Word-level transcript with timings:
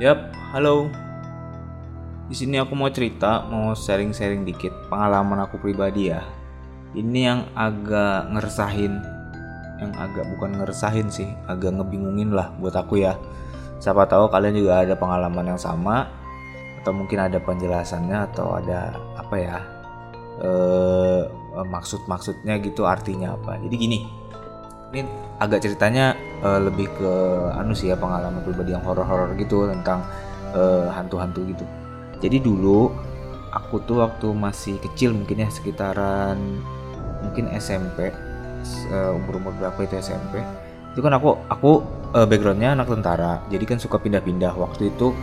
Yap, 0.00 0.32
halo. 0.56 0.88
Di 2.24 2.32
sini 2.32 2.56
aku 2.56 2.72
mau 2.72 2.88
cerita, 2.88 3.44
mau 3.44 3.76
sharing-sharing 3.76 4.40
dikit 4.40 4.72
pengalaman 4.88 5.44
aku 5.44 5.60
pribadi 5.60 6.08
ya. 6.08 6.24
Ini 6.96 7.20
yang 7.20 7.40
agak 7.52 8.32
ngeresahin, 8.32 8.96
yang 9.84 9.92
agak 10.00 10.24
bukan 10.32 10.56
ngeresahin 10.56 11.12
sih, 11.12 11.28
agak 11.44 11.76
ngebingungin 11.76 12.32
lah 12.32 12.48
buat 12.56 12.72
aku 12.72 13.04
ya. 13.04 13.20
Siapa 13.84 14.08
tahu 14.08 14.32
kalian 14.32 14.56
juga 14.56 14.80
ada 14.80 14.96
pengalaman 14.96 15.52
yang 15.52 15.60
sama, 15.60 16.08
atau 16.80 16.96
mungkin 16.96 17.20
ada 17.20 17.36
penjelasannya 17.36 18.32
atau 18.32 18.56
ada 18.56 18.96
apa 19.20 19.36
ya 19.36 19.56
eh 20.40 21.22
maksud-maksudnya 21.68 22.56
gitu 22.64 22.88
artinya 22.88 23.36
apa. 23.36 23.60
Jadi 23.60 23.74
gini, 23.76 23.98
ini 24.96 25.04
agak 25.36 25.68
ceritanya 25.68 26.16
eh, 26.42 26.60
lebih 26.62 26.90
ke 26.92 27.12
anu 27.56 27.72
sih 27.72 27.90
ya 27.90 27.96
pengalaman 27.96 28.42
pribadi 28.42 28.74
yang 28.74 28.84
horor-horor 28.84 29.32
gitu 29.38 29.70
tentang 29.70 30.02
eh, 30.54 30.88
hantu-hantu 30.90 31.46
gitu. 31.48 31.64
Jadi 32.22 32.38
dulu 32.38 32.92
aku 33.54 33.82
tuh 33.86 34.02
waktu 34.04 34.28
masih 34.34 34.78
kecil 34.82 35.14
mungkin 35.14 35.42
ya 35.42 35.48
sekitaran 35.50 36.38
mungkin 37.22 37.50
SMP 37.54 38.10
umur 38.92 39.42
umur 39.42 39.52
berapa 39.58 39.78
itu 39.82 39.98
SMP 39.98 40.38
itu 40.92 41.00
kan 41.00 41.16
aku 41.16 41.40
aku 41.48 41.80
eh, 42.12 42.26
backgroundnya 42.28 42.76
anak 42.76 42.92
tentara. 42.92 43.40
Jadi 43.48 43.64
kan 43.64 43.78
suka 43.80 43.96
pindah-pindah. 43.96 44.52
Waktu 44.52 44.92
itu 44.92 45.16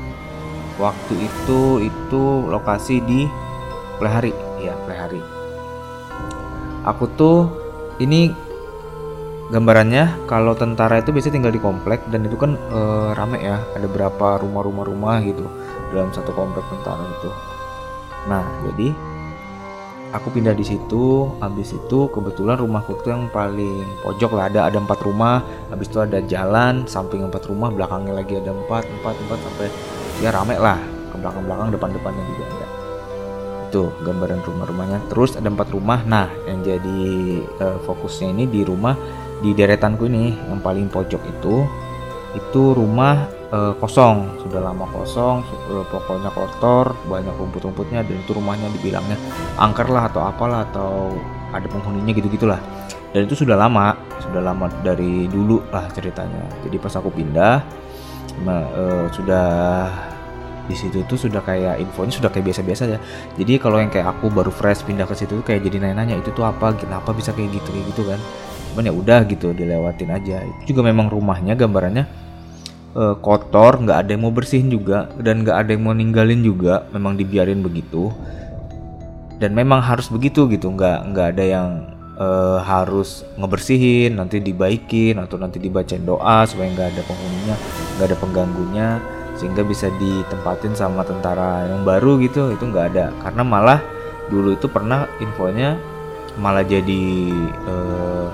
waktu 0.81 1.13
itu 1.13 1.85
itu 1.85 2.23
lokasi 2.49 3.01
di 3.05 3.29
Plehari. 4.01 4.33
Ya 4.57 4.73
Plehari. 4.89 5.21
Aku 6.89 7.05
tuh 7.13 7.53
ini 8.01 8.33
gambarannya 9.49 10.29
kalau 10.29 10.53
tentara 10.53 11.01
itu 11.01 11.09
biasanya 11.09 11.35
tinggal 11.41 11.53
di 11.53 11.61
komplek 11.61 12.05
dan 12.13 12.25
itu 12.25 12.37
kan 12.37 12.53
eh, 12.55 13.09
rame 13.17 13.41
ya. 13.41 13.57
Ada 13.73 13.89
berapa 13.89 14.41
rumah-rumah 14.45 14.85
rumah 14.85 15.17
gitu 15.25 15.45
dalam 15.89 16.13
satu 16.13 16.31
komplek 16.33 16.63
tentara 16.69 17.01
itu. 17.01 17.29
Nah 18.29 18.45
jadi 18.69 18.93
aku 20.13 20.33
pindah 20.33 20.53
di 20.57 20.65
situ 20.65 21.29
habis 21.41 21.73
itu 21.73 22.09
kebetulan 22.09 22.57
rumahku 22.61 22.97
tuh 23.01 23.09
yang 23.09 23.25
paling 23.33 23.85
pojok 24.05 24.37
lah. 24.37 24.53
Ada 24.53 24.69
ada 24.69 24.77
empat 24.77 25.01
rumah 25.01 25.41
habis 25.73 25.89
itu 25.89 25.97
ada 25.97 26.21
jalan 26.29 26.85
samping 26.85 27.25
empat 27.25 27.49
rumah 27.49 27.73
belakangnya 27.73 28.21
lagi 28.21 28.37
ada 28.37 28.53
empat 28.53 28.85
empat 29.01 29.15
empat 29.17 29.39
sampai 29.49 29.67
ya 30.21 30.29
rame 30.29 30.55
lah. 30.61 30.77
Ke 31.09 31.17
belakang 31.17 31.43
belakang 31.49 31.67
depan 31.73 31.89
depannya 31.89 32.23
juga 32.29 32.43
ada. 32.53 32.67
Itu 33.69 33.83
gambaran 34.05 34.41
rumah-rumahnya. 34.45 34.99
Terus 35.09 35.37
ada 35.37 35.49
empat 35.49 35.73
rumah. 35.73 36.05
Nah 36.05 36.29
yang 36.45 36.61
jadi 36.61 37.01
eh, 37.41 37.77
fokusnya 37.81 38.29
ini 38.29 38.45
di 38.45 38.61
rumah 38.61 38.93
di 39.39 39.55
deretanku 39.55 40.07
ini 40.11 40.35
yang 40.35 40.59
paling 40.59 40.91
pojok 40.91 41.21
itu 41.23 41.63
itu 42.37 42.61
rumah 42.77 43.25
eh, 43.49 43.73
kosong. 43.79 44.43
Sudah 44.45 44.61
lama 44.61 44.85
kosong 44.91 45.41
eh, 45.71 45.85
pokoknya 45.89 46.29
kotor 46.35 46.93
banyak 47.07 47.33
rumput-rumputnya 47.39 48.05
dan 48.05 48.15
itu 48.19 48.31
rumahnya 48.35 48.67
dibilangnya 48.75 49.17
angker 49.57 49.87
lah 49.89 50.11
atau 50.11 50.21
apalah 50.27 50.67
atau 50.69 51.15
ada 51.49 51.65
penghuninya 51.65 52.13
gitu 52.13 52.29
gitulah 52.29 52.61
dan 53.09 53.25
itu 53.25 53.33
sudah 53.33 53.57
lama 53.57 53.97
sudah 54.21 54.41
lama 54.45 54.69
dari 54.85 55.25
dulu 55.25 55.63
lah 55.73 55.89
ceritanya. 55.95 56.45
Jadi 56.61 56.75
pas 56.77 56.93
aku 56.93 57.09
pindah 57.09 57.63
eh, 58.45 59.05
sudah 59.09 59.47
di 60.69 60.77
situ 60.77 61.01
tuh 61.09 61.17
sudah 61.17 61.41
kayak 61.41 61.81
infonya 61.81 62.13
sudah 62.13 62.29
kayak 62.29 62.53
biasa-biasa 62.53 62.83
ya 62.93 63.01
jadi 63.41 63.57
kalau 63.57 63.81
yang 63.81 63.89
kayak 63.89 64.05
aku 64.05 64.29
baru 64.29 64.53
fresh 64.53 64.85
pindah 64.85 65.09
ke 65.09 65.17
situ 65.17 65.41
tuh 65.41 65.45
kayak 65.45 65.65
jadi 65.65 65.81
nanya-nanya 65.81 66.21
itu 66.21 66.29
tuh 66.29 66.45
apa? 66.45 66.77
Kenapa 66.77 67.09
bisa 67.09 67.33
kayak 67.33 67.57
gitu 67.57 67.73
kayak 67.73 67.85
gitu 67.89 68.05
kan 68.05 68.21
cuman 68.71 68.89
ya 68.89 68.93
udah 68.93 69.19
gitu 69.27 69.51
dilewatin 69.51 70.09
aja. 70.13 70.45
Itu 70.61 70.77
juga 70.77 70.87
memang 70.87 71.09
rumahnya 71.09 71.57
gambarannya 71.57 72.05
eh, 72.95 73.15
kotor 73.19 73.81
nggak 73.81 73.97
ada 74.05 74.09
yang 74.13 74.23
mau 74.25 74.33
bersihin 74.33 74.69
juga 74.69 75.09
dan 75.19 75.43
nggak 75.45 75.57
ada 75.65 75.69
yang 75.73 75.83
mau 75.83 75.95
ninggalin 75.97 76.41
juga 76.45 76.85
memang 76.93 77.17
dibiarin 77.17 77.61
begitu. 77.65 78.13
Dan 79.39 79.55
memang 79.55 79.79
harus 79.79 80.11
begitu 80.11 80.51
gitu 80.51 80.67
nggak 80.67 81.15
nggak 81.15 81.27
ada 81.35 81.43
yang 81.43 81.69
eh, 82.19 82.59
harus 82.61 83.23
ngebersihin 83.39 84.19
nanti 84.19 84.43
dibaikin 84.43 85.15
atau 85.17 85.39
nanti 85.39 85.57
dibacain 85.63 86.03
doa 86.03 86.43
supaya 86.43 86.67
nggak 86.75 86.89
ada 86.95 87.01
penghuninya 87.07 87.55
nggak 87.95 88.07
ada 88.11 88.17
pengganggunya 88.19 88.87
sehingga 89.39 89.63
bisa 89.63 89.87
ditempatin 89.95 90.75
sama 90.75 91.07
tentara 91.07 91.63
yang 91.71 91.87
baru 91.87 92.19
gitu 92.19 92.51
itu 92.51 92.63
nggak 92.67 92.85
ada. 92.95 93.15
Karena 93.23 93.43
malah 93.47 93.79
dulu 94.27 94.53
itu 94.53 94.67
pernah 94.69 95.07
infonya 95.23 95.79
malah 96.37 96.63
jadi 96.63 97.03
eh, 97.47 98.27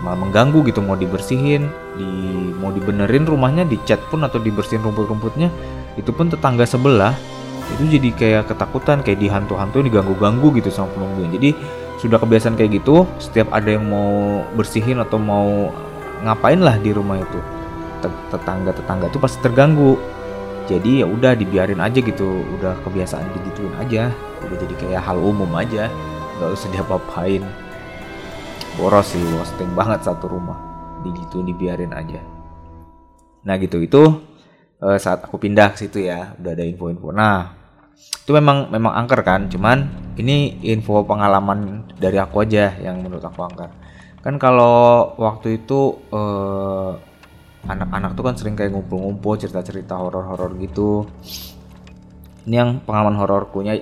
malah 0.00 0.16
mengganggu 0.16 0.64
gitu 0.64 0.80
mau 0.80 0.96
dibersihin 0.96 1.68
di 1.96 2.08
mau 2.56 2.72
dibenerin 2.72 3.28
rumahnya 3.28 3.68
dicat 3.68 4.00
pun 4.08 4.24
atau 4.24 4.40
dibersihin 4.40 4.80
rumput-rumputnya 4.80 5.52
itu 6.00 6.10
pun 6.10 6.32
tetangga 6.32 6.64
sebelah 6.64 7.12
itu 7.76 8.00
jadi 8.00 8.08
kayak 8.16 8.42
ketakutan 8.50 9.04
kayak 9.04 9.20
dihantu-hantu 9.20 9.84
diganggu-ganggu 9.84 10.56
gitu 10.58 10.72
sama 10.72 10.90
penunggunya 10.96 11.36
jadi 11.36 11.50
sudah 12.00 12.16
kebiasaan 12.16 12.56
kayak 12.56 12.80
gitu 12.80 13.04
setiap 13.20 13.52
ada 13.52 13.76
yang 13.76 13.84
mau 13.84 14.40
bersihin 14.56 15.04
atau 15.04 15.20
mau 15.20 15.68
ngapain 16.24 16.60
lah 16.60 16.80
di 16.80 16.96
rumah 16.96 17.20
itu 17.20 17.40
Tet- 18.00 18.24
tetangga-tetangga 18.32 19.12
tuh 19.12 19.20
pasti 19.20 19.44
terganggu. 19.44 20.00
Jadi 20.64 21.02
ya 21.02 21.06
udah 21.08 21.34
dibiarin 21.34 21.82
aja 21.82 21.98
gitu 21.98 22.46
udah 22.56 22.78
kebiasaan 22.86 23.26
digituin 23.34 23.74
aja 23.76 24.08
udah 24.46 24.56
jadi 24.56 24.74
kayak 24.78 25.02
hal 25.02 25.18
umum 25.18 25.50
aja 25.58 25.90
nggak 26.38 26.50
usah 26.54 26.70
diapa-apain 26.70 27.42
boros 28.80 29.12
sih 29.12 29.20
wasting 29.36 29.76
banget 29.76 30.00
satu 30.08 30.24
rumah. 30.24 30.56
Digitu 31.04 31.44
dibiarin 31.44 31.92
aja. 31.92 32.16
Nah 33.44 33.54
gitu 33.60 33.84
itu 33.84 34.02
eh, 34.80 34.96
saat 34.96 35.20
aku 35.28 35.36
pindah 35.36 35.76
ke 35.76 35.84
situ 35.84 36.08
ya 36.08 36.32
udah 36.40 36.56
ada 36.56 36.64
info-info. 36.64 37.12
Nah 37.12 37.60
itu 38.00 38.32
memang 38.32 38.72
memang 38.72 38.96
angker 39.04 39.20
kan 39.20 39.52
cuman 39.52 39.84
ini 40.16 40.64
info 40.64 41.04
pengalaman 41.04 41.92
dari 42.00 42.16
aku 42.16 42.40
aja 42.40 42.72
yang 42.80 43.04
menurut 43.04 43.20
aku 43.20 43.44
angker. 43.44 43.68
Kan 44.24 44.40
kalau 44.40 45.12
waktu 45.20 45.60
itu 45.60 46.00
eh, 46.08 46.92
anak-anak 47.68 48.16
tuh 48.16 48.24
kan 48.24 48.34
sering 48.40 48.56
kayak 48.56 48.72
ngumpul-ngumpul 48.72 49.36
cerita-cerita 49.36 50.00
horor-horor 50.00 50.56
gitu. 50.56 51.04
Ini 52.48 52.56
yang 52.56 52.80
pengalaman 52.80 53.20
hororkunya 53.20 53.76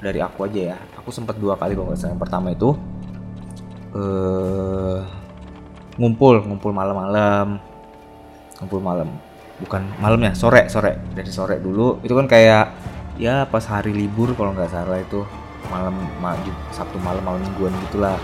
dari 0.00 0.24
aku 0.24 0.48
aja 0.48 0.72
ya. 0.72 0.76
Aku 0.96 1.12
sempat 1.12 1.36
dua 1.36 1.60
kali 1.60 1.76
kalau 1.76 1.92
nggak 1.92 2.00
yang 2.00 2.16
pertama 2.16 2.48
itu 2.56 2.72
eh 3.94 4.98
ngumpul 5.98 6.44
ngumpul 6.44 6.72
malam-malam. 6.72 7.58
Ngumpul 8.60 8.80
malam. 8.82 9.08
Bukan 9.58 9.82
malam 9.98 10.20
ya 10.22 10.32
sore 10.34 10.66
sore. 10.70 10.98
Dari 11.14 11.30
sore 11.30 11.58
dulu. 11.58 11.98
Itu 12.04 12.14
kan 12.14 12.26
kayak 12.30 12.64
ya 13.18 13.46
pas 13.50 13.64
hari 13.66 13.90
libur 13.90 14.34
kalau 14.38 14.54
nggak 14.54 14.70
salah 14.70 14.98
itu. 14.98 15.24
Malam 15.68 15.94
ma- 16.22 16.38
Ju- 16.46 16.54
sabtu 16.70 16.96
malam 17.02 17.22
malam 17.24 17.42
mingguan 17.42 17.74
gitulah. 17.88 18.16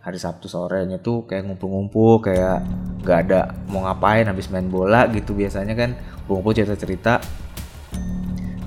Hari 0.00 0.16
sabtu 0.16 0.48
sorenya 0.48 0.96
tuh 0.96 1.28
kayak 1.28 1.44
ngumpul-ngumpul 1.44 2.24
kayak 2.24 2.64
nggak 3.04 3.18
ada 3.28 3.40
mau 3.68 3.84
ngapain 3.84 4.24
habis 4.24 4.48
main 4.48 4.64
bola 4.70 5.04
gitu 5.10 5.34
biasanya 5.34 5.74
kan. 5.76 5.98
Ngumpul 6.30 6.54
cerita-cerita. 6.54 7.20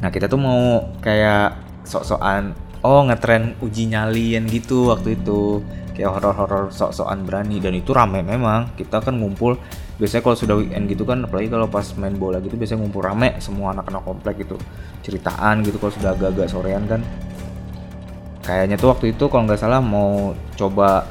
Nah 0.04 0.12
kita 0.12 0.28
tuh 0.28 0.38
mau 0.38 0.92
kayak 1.00 1.56
sok-sokan 1.88 2.52
oh 2.84 3.08
ngetren 3.08 3.56
uji 3.64 3.88
nyalian 3.88 4.44
gitu 4.52 4.92
waktu 4.92 5.16
itu 5.16 5.64
kayak 5.94 6.10
horor-horor 6.10 6.74
sok-sokan 6.74 7.24
berani. 7.24 7.62
Dan 7.62 7.78
itu 7.78 7.94
rame 7.94 8.26
memang. 8.26 8.74
Kita 8.74 9.00
kan 9.00 9.16
ngumpul 9.18 9.58
biasanya 10.02 10.26
kalau 10.26 10.38
sudah 10.38 10.56
weekend 10.58 10.90
gitu 10.90 11.06
kan 11.06 11.22
apalagi 11.22 11.54
kalau 11.54 11.70
pas 11.70 11.86
main 12.02 12.18
bola 12.18 12.42
gitu 12.42 12.58
biasanya 12.58 12.82
ngumpul 12.82 13.06
rame 13.06 13.38
semua 13.38 13.78
anak-anak 13.78 14.04
komplek 14.04 14.36
gitu. 14.44 14.58
Ceritaan 15.06 15.62
gitu 15.62 15.78
kalau 15.78 15.94
sudah 15.94 16.12
agak-agak 16.18 16.50
sorean 16.50 16.84
kan. 16.90 17.02
Kayaknya 18.44 18.76
tuh 18.76 18.92
waktu 18.92 19.16
itu 19.16 19.24
kalau 19.32 19.48
nggak 19.48 19.62
salah 19.62 19.80
mau 19.80 20.36
coba 20.60 21.08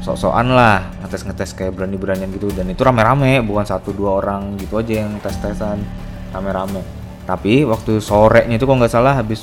sok-sokan 0.00 0.54
lah 0.54 0.86
ngetes-ngetes 1.02 1.52
kayak 1.58 1.74
berani-beranian 1.74 2.30
gitu. 2.32 2.48
Dan 2.54 2.70
itu 2.70 2.80
rame-rame 2.86 3.42
bukan 3.42 3.66
satu 3.66 3.90
dua 3.90 4.22
orang 4.22 4.56
gitu 4.56 4.78
aja 4.80 5.04
yang 5.04 5.18
tes-tesan. 5.20 5.82
Rame-rame. 6.30 6.80
Tapi 7.26 7.66
waktu 7.66 7.98
sorenya 7.98 8.54
itu 8.54 8.64
kalau 8.64 8.78
nggak 8.78 8.94
salah 8.94 9.18
habis 9.18 9.42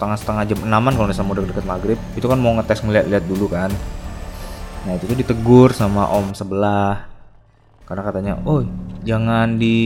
setengah-setengah 0.00 0.44
jam 0.48 0.58
enaman 0.64 0.96
kalau 0.96 1.12
salah 1.12 1.28
mau 1.28 1.36
deket 1.36 1.66
maghrib 1.68 2.00
itu 2.16 2.24
kan 2.24 2.40
mau 2.40 2.56
ngetes 2.56 2.80
ngeliat-liat 2.80 3.24
dulu 3.28 3.52
kan 3.52 3.68
nah 4.86 4.92
itu 4.96 5.04
tuh 5.04 5.18
ditegur 5.18 5.70
sama 5.76 6.08
om 6.08 6.32
sebelah. 6.32 7.10
Karena 7.84 8.06
katanya 8.06 8.32
oh 8.46 8.62
jangan 9.02 9.58
di 9.58 9.76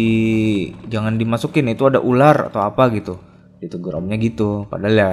jangan 0.93 1.17
dimasukin 1.17 1.73
itu 1.73 1.89
ada 1.89 2.05
ular 2.05 2.53
atau 2.53 2.61
apa 2.61 2.93
gitu. 2.93 3.17
Ditegur 3.65 3.97
omnya 3.97 4.21
gitu. 4.21 4.69
Padahal 4.69 4.95
ya 4.95 5.13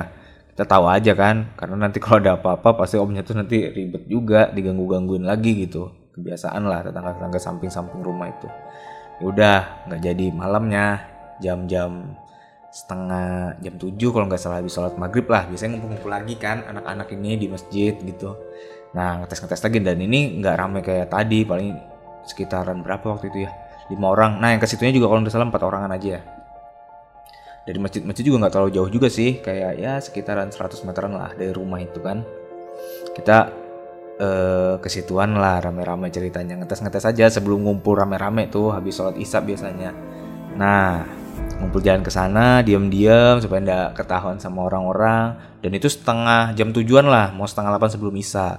kita 0.52 0.68
tahu 0.68 0.86
aja 0.92 1.16
kan 1.16 1.56
karena 1.56 1.88
nanti 1.88 2.04
kalau 2.04 2.20
ada 2.20 2.36
apa-apa 2.36 2.84
pasti 2.84 3.00
omnya 3.00 3.24
tuh 3.24 3.40
nanti 3.40 3.72
ribet 3.72 4.06
juga 4.12 4.52
diganggu 4.52 4.84
gangguin 4.92 5.24
lagi 5.24 5.64
gitu. 5.64 5.88
Kebiasaan 6.12 6.68
lah 6.68 6.84
tetangga-tetangga 6.84 7.40
samping-samping 7.40 8.04
rumah 8.04 8.28
itu. 8.28 8.52
Ya 9.24 9.26
udah 9.26 9.60
nggak 9.88 10.02
jadi 10.12 10.26
malamnya 10.36 11.08
jam-jam 11.40 12.20
setengah 12.72 13.56
jam 13.64 13.76
7 13.80 13.96
kalau 14.12 14.28
nggak 14.28 14.40
salah 14.40 14.60
habis 14.60 14.76
sholat 14.76 15.00
maghrib 15.00 15.32
lah. 15.32 15.48
Biasanya 15.48 15.80
ngumpul-ngumpul 15.80 16.12
lagi 16.12 16.36
kan 16.36 16.68
anak-anak 16.68 17.08
ini 17.16 17.40
di 17.40 17.48
masjid 17.48 17.96
gitu 17.96 18.36
nah 18.92 19.24
ngetes-ngetes 19.24 19.64
lagi 19.64 19.80
dan 19.80 19.98
ini 20.04 20.40
nggak 20.44 20.56
rame 20.60 20.80
kayak 20.84 21.08
tadi 21.08 21.48
paling 21.48 21.72
sekitaran 22.28 22.84
berapa 22.84 23.08
waktu 23.08 23.32
itu 23.32 23.48
ya? 23.48 23.52
Lima 23.90 24.12
orang. 24.12 24.40
Nah 24.40 24.56
yang 24.56 24.62
ke 24.62 24.68
situnya 24.68 24.96
juga 24.96 25.12
kalau 25.12 25.20
nggak 25.24 25.34
salah 25.34 25.48
empat 25.48 25.64
orangan 25.64 25.92
aja. 25.96 26.20
Ya 26.20 26.22
dari 27.62 27.78
masjid-masjid 27.78 28.26
juga 28.26 28.46
nggak 28.46 28.54
terlalu 28.54 28.72
jauh 28.74 28.90
juga 28.90 29.08
sih. 29.08 29.38
Kayak 29.40 29.72
ya 29.78 29.94
sekitaran 30.02 30.50
100 30.50 30.82
meteran 30.88 31.14
lah 31.14 31.32
dari 31.38 31.54
rumah 31.54 31.78
itu 31.78 32.02
kan. 32.02 32.26
Kita 33.14 33.38
eh, 34.18 34.76
ke 34.82 34.90
situan 34.90 35.38
lah 35.38 35.62
rame-rame 35.62 36.10
ceritanya. 36.10 36.58
Ngetes-ngetes 36.62 37.06
aja 37.06 37.26
sebelum 37.30 37.66
ngumpul 37.66 37.98
rame-rame 37.98 38.50
tuh 38.50 38.74
habis 38.74 38.98
sholat 38.98 39.16
isya 39.18 39.46
biasanya. 39.46 39.94
Nah 40.58 41.06
ngumpul 41.62 41.86
jalan 41.86 42.02
ke 42.02 42.10
sana 42.10 42.66
diam-diam 42.66 43.38
supaya 43.38 43.62
nggak 43.62 43.90
ketahuan 44.02 44.42
sama 44.42 44.66
orang-orang. 44.66 45.38
Dan 45.62 45.78
itu 45.78 45.86
setengah 45.86 46.58
jam 46.58 46.74
tujuan 46.74 47.06
lah 47.06 47.30
mau 47.30 47.46
setengah 47.46 47.78
delapan 47.78 47.90
sebelum 47.94 48.16
isya 48.18 48.58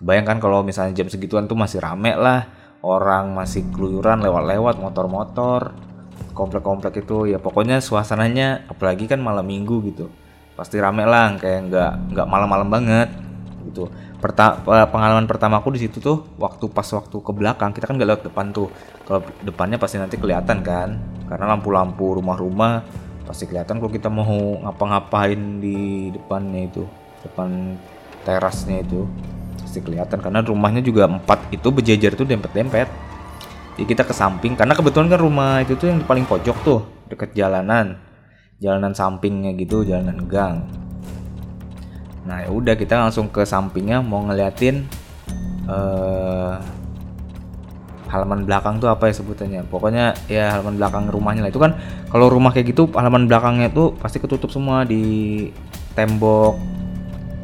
kebayangkan 0.00 0.40
kalau 0.40 0.64
misalnya 0.64 0.96
jam 0.96 1.08
segituan 1.12 1.46
tuh 1.46 1.54
masih 1.54 1.78
rame 1.78 2.16
lah. 2.16 2.48
Orang 2.80 3.36
masih 3.36 3.68
keluyuran 3.68 4.24
lewat-lewat 4.24 4.80
motor-motor. 4.80 5.76
Komplek-komplek 6.32 7.04
itu 7.04 7.28
ya 7.28 7.36
pokoknya 7.36 7.84
suasananya 7.84 8.64
apalagi 8.72 9.04
kan 9.04 9.20
malam 9.20 9.44
minggu 9.44 9.84
gitu. 9.92 10.08
Pasti 10.56 10.80
rame 10.80 11.04
lah 11.04 11.36
kayak 11.36 11.60
nggak 11.68 11.92
nggak 12.16 12.26
malam-malam 12.26 12.68
banget 12.72 13.08
gitu. 13.68 13.92
Perta 14.16 14.56
pengalaman 14.64 15.28
pertamaku 15.28 15.76
di 15.76 15.84
situ 15.84 16.00
tuh 16.00 16.24
waktu 16.40 16.72
pas 16.72 16.88
waktu 16.88 17.16
ke 17.20 17.32
belakang 17.36 17.76
kita 17.76 17.84
kan 17.84 18.00
nggak 18.00 18.08
lewat 18.08 18.22
depan 18.32 18.48
tuh. 18.56 18.72
Kalau 19.04 19.20
depannya 19.44 19.76
pasti 19.76 20.00
nanti 20.00 20.16
kelihatan 20.16 20.64
kan 20.64 20.96
karena 21.28 21.52
lampu-lampu 21.52 22.16
rumah-rumah 22.16 22.82
pasti 23.28 23.46
kelihatan 23.46 23.78
kalau 23.78 23.92
kita 23.92 24.10
mau 24.10 24.58
ngapa-ngapain 24.66 25.62
di 25.62 26.10
depannya 26.10 26.66
itu 26.66 26.82
depan 27.22 27.78
terasnya 28.26 28.82
itu 28.82 29.06
pasti 29.70 29.86
kelihatan 29.86 30.18
karena 30.18 30.42
rumahnya 30.42 30.82
juga 30.82 31.06
empat 31.06 31.54
itu 31.54 31.70
berjejer 31.70 32.18
tuh 32.18 32.26
dempet-dempet. 32.26 32.90
Jadi 33.78 33.86
kita 33.86 34.02
ke 34.02 34.10
samping 34.10 34.58
karena 34.58 34.74
kebetulan 34.74 35.06
kan 35.06 35.22
rumah 35.22 35.62
itu 35.62 35.78
tuh 35.78 35.94
yang 35.94 36.02
paling 36.02 36.26
pojok 36.26 36.56
tuh 36.66 36.82
deket 37.06 37.38
jalanan. 37.38 38.02
Jalanan 38.58 38.98
sampingnya 38.98 39.54
gitu 39.54 39.86
jalanan 39.86 40.26
gang. 40.26 40.66
Nah 42.26 42.42
ya 42.42 42.50
udah 42.50 42.74
kita 42.74 42.98
langsung 42.98 43.30
ke 43.30 43.46
sampingnya 43.46 44.02
mau 44.02 44.26
ngeliatin 44.26 44.90
uh, 45.70 46.58
halaman 48.10 48.42
belakang 48.42 48.82
tuh 48.82 48.90
apa 48.90 49.06
ya 49.06 49.14
sebutannya. 49.22 49.70
Pokoknya 49.70 50.18
ya 50.26 50.58
halaman 50.58 50.82
belakang 50.82 51.06
rumahnya 51.14 51.46
lah. 51.46 51.54
Itu 51.54 51.62
kan 51.62 51.78
kalau 52.10 52.26
rumah 52.26 52.50
kayak 52.50 52.74
gitu 52.74 52.90
halaman 52.90 53.30
belakangnya 53.30 53.70
tuh 53.70 53.94
pasti 53.94 54.18
ketutup 54.18 54.50
semua 54.50 54.82
di 54.82 55.46
tembok 55.94 56.79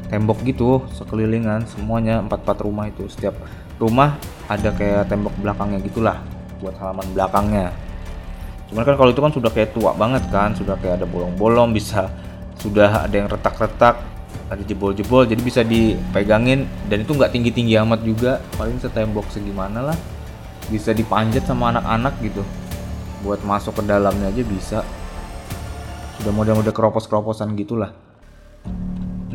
tembok 0.06 0.38
gitu 0.46 0.86
sekelilingan 0.94 1.66
semuanya 1.66 2.22
empat 2.22 2.46
empat 2.46 2.58
rumah 2.62 2.86
itu. 2.86 3.06
Setiap 3.10 3.34
rumah 3.76 4.16
ada 4.46 4.70
kayak 4.72 5.10
tembok 5.10 5.34
belakangnya 5.42 5.82
gitulah 5.82 6.18
buat 6.62 6.74
halaman 6.78 7.06
belakangnya. 7.12 7.74
Cuman 8.70 8.82
kan 8.82 8.94
kalau 8.98 9.10
itu 9.14 9.22
kan 9.22 9.32
sudah 9.34 9.50
kayak 9.50 9.70
tua 9.74 9.94
banget 9.94 10.26
kan 10.30 10.54
sudah 10.54 10.74
kayak 10.78 11.02
ada 11.02 11.06
bolong-bolong 11.06 11.70
bisa 11.70 12.10
sudah 12.58 13.06
ada 13.06 13.14
yang 13.14 13.28
retak-retak 13.30 13.94
ada 14.46 14.62
jebol-jebol 14.62 15.26
jadi 15.26 15.42
bisa 15.42 15.60
dipegangin. 15.66 16.66
Dan 16.86 17.02
itu 17.02 17.12
nggak 17.14 17.30
tinggi-tinggi 17.34 17.74
amat 17.82 18.00
juga 18.06 18.38
paling 18.54 18.78
setembok 18.78 19.26
segimana 19.30 19.92
lah. 19.92 19.98
Bisa 20.66 20.90
dipanjat 20.90 21.46
sama 21.46 21.70
anak-anak 21.74 22.14
gitu. 22.22 22.42
Buat 23.22 23.42
masuk 23.42 23.78
ke 23.78 23.82
dalamnya 23.86 24.30
aja 24.30 24.42
bisa. 24.46 24.78
Sudah 26.18 26.32
model-model 26.32 26.72
keropos-keroposan 26.72 27.54
gitulah 27.54 27.92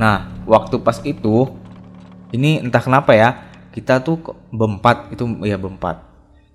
nah 0.02 0.34
waktu 0.50 0.82
pas 0.82 0.98
itu 1.06 1.62
ini 2.34 2.58
entah 2.58 2.82
kenapa 2.82 3.14
ya 3.14 3.52
kita 3.72 4.04
tuh 4.04 4.20
bempat 4.52 5.12
itu 5.16 5.24
ya 5.48 5.56
bempat. 5.56 6.04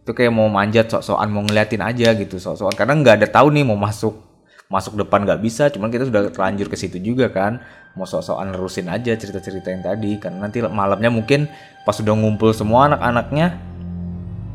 Itu 0.04 0.14
kayak 0.14 0.30
mau 0.30 0.46
manjat 0.46 0.92
sok-sokan 0.92 1.28
mau 1.32 1.42
ngeliatin 1.42 1.82
aja 1.82 2.12
gitu 2.14 2.36
sok-sokan. 2.36 2.76
Karena 2.76 2.94
nggak 3.00 3.14
ada 3.24 3.28
tahu 3.28 3.50
nih 3.52 3.64
mau 3.64 3.76
masuk 3.76 4.24
masuk 4.66 4.98
depan 4.98 5.22
nggak 5.22 5.40
bisa 5.46 5.70
cuman 5.70 5.94
kita 5.94 6.10
sudah 6.10 6.26
terlanjur 6.30 6.68
ke 6.68 6.76
situ 6.76 7.00
juga 7.00 7.32
kan. 7.32 7.60
Mau 7.96 8.04
sok-sokan 8.04 8.52
nerusin 8.52 8.92
aja 8.92 9.16
cerita-cerita 9.16 9.72
yang 9.72 9.82
tadi 9.82 10.20
karena 10.20 10.46
nanti 10.46 10.60
malamnya 10.60 11.08
mungkin 11.08 11.48
pas 11.88 11.96
sudah 11.96 12.12
ngumpul 12.12 12.52
semua 12.52 12.92
anak-anaknya 12.92 13.56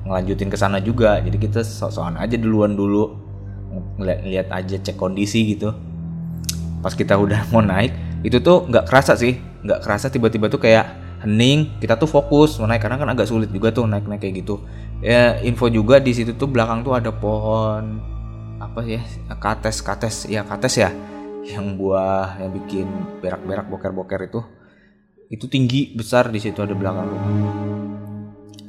ngelanjutin 0.05 0.49
ke 0.53 0.57
sana 0.57 0.77
juga. 0.77 1.17
Jadi 1.21 1.37
kita 1.41 1.65
sok-sokan 1.65 2.21
aja 2.21 2.37
duluan 2.37 2.77
dulu 2.77 3.17
ngeliat 3.97 4.53
aja 4.53 4.77
cek 4.77 4.97
kondisi 4.97 5.57
gitu. 5.57 5.73
Pas 6.81 6.93
kita 6.93 7.17
udah 7.17 7.49
mau 7.49 7.61
naik 7.61 8.10
itu 8.21 8.37
tuh 8.41 8.69
nggak 8.69 8.85
kerasa 8.85 9.17
sih 9.17 9.37
nggak 9.65 9.79
kerasa 9.81 10.09
tiba-tiba 10.09 10.49
tuh 10.49 10.61
kayak 10.61 10.85
hening 11.21 11.77
kita 11.77 11.97
tuh 11.97 12.09
fokus 12.09 12.57
naik 12.57 12.81
karena 12.81 12.97
kan 12.97 13.09
agak 13.13 13.29
sulit 13.29 13.49
juga 13.53 13.69
tuh 13.69 13.85
naik 13.85 14.09
naik 14.09 14.21
kayak 14.25 14.41
gitu. 14.41 14.65
Ya 15.01 15.37
info 15.41 15.69
juga 15.69 16.01
di 16.01 16.13
situ 16.13 16.33
tuh 16.37 16.49
belakang 16.49 16.81
tuh 16.81 16.97
ada 16.97 17.13
pohon 17.13 18.01
apa 18.61 18.85
ya 18.85 19.01
kates 19.41 19.81
kates 19.81 20.15
ya 20.29 20.45
kates 20.45 20.77
ya 20.77 20.89
yang 21.45 21.73
buah 21.77 22.37
yang 22.37 22.53
bikin 22.53 22.87
berak-berak 23.21 23.69
boker-boker 23.69 24.21
itu. 24.25 24.41
Itu 25.31 25.47
tinggi 25.47 25.93
besar 25.93 26.27
di 26.29 26.41
situ 26.41 26.59
ada 26.59 26.73
belakang 26.75 27.07
rumah 27.07 27.33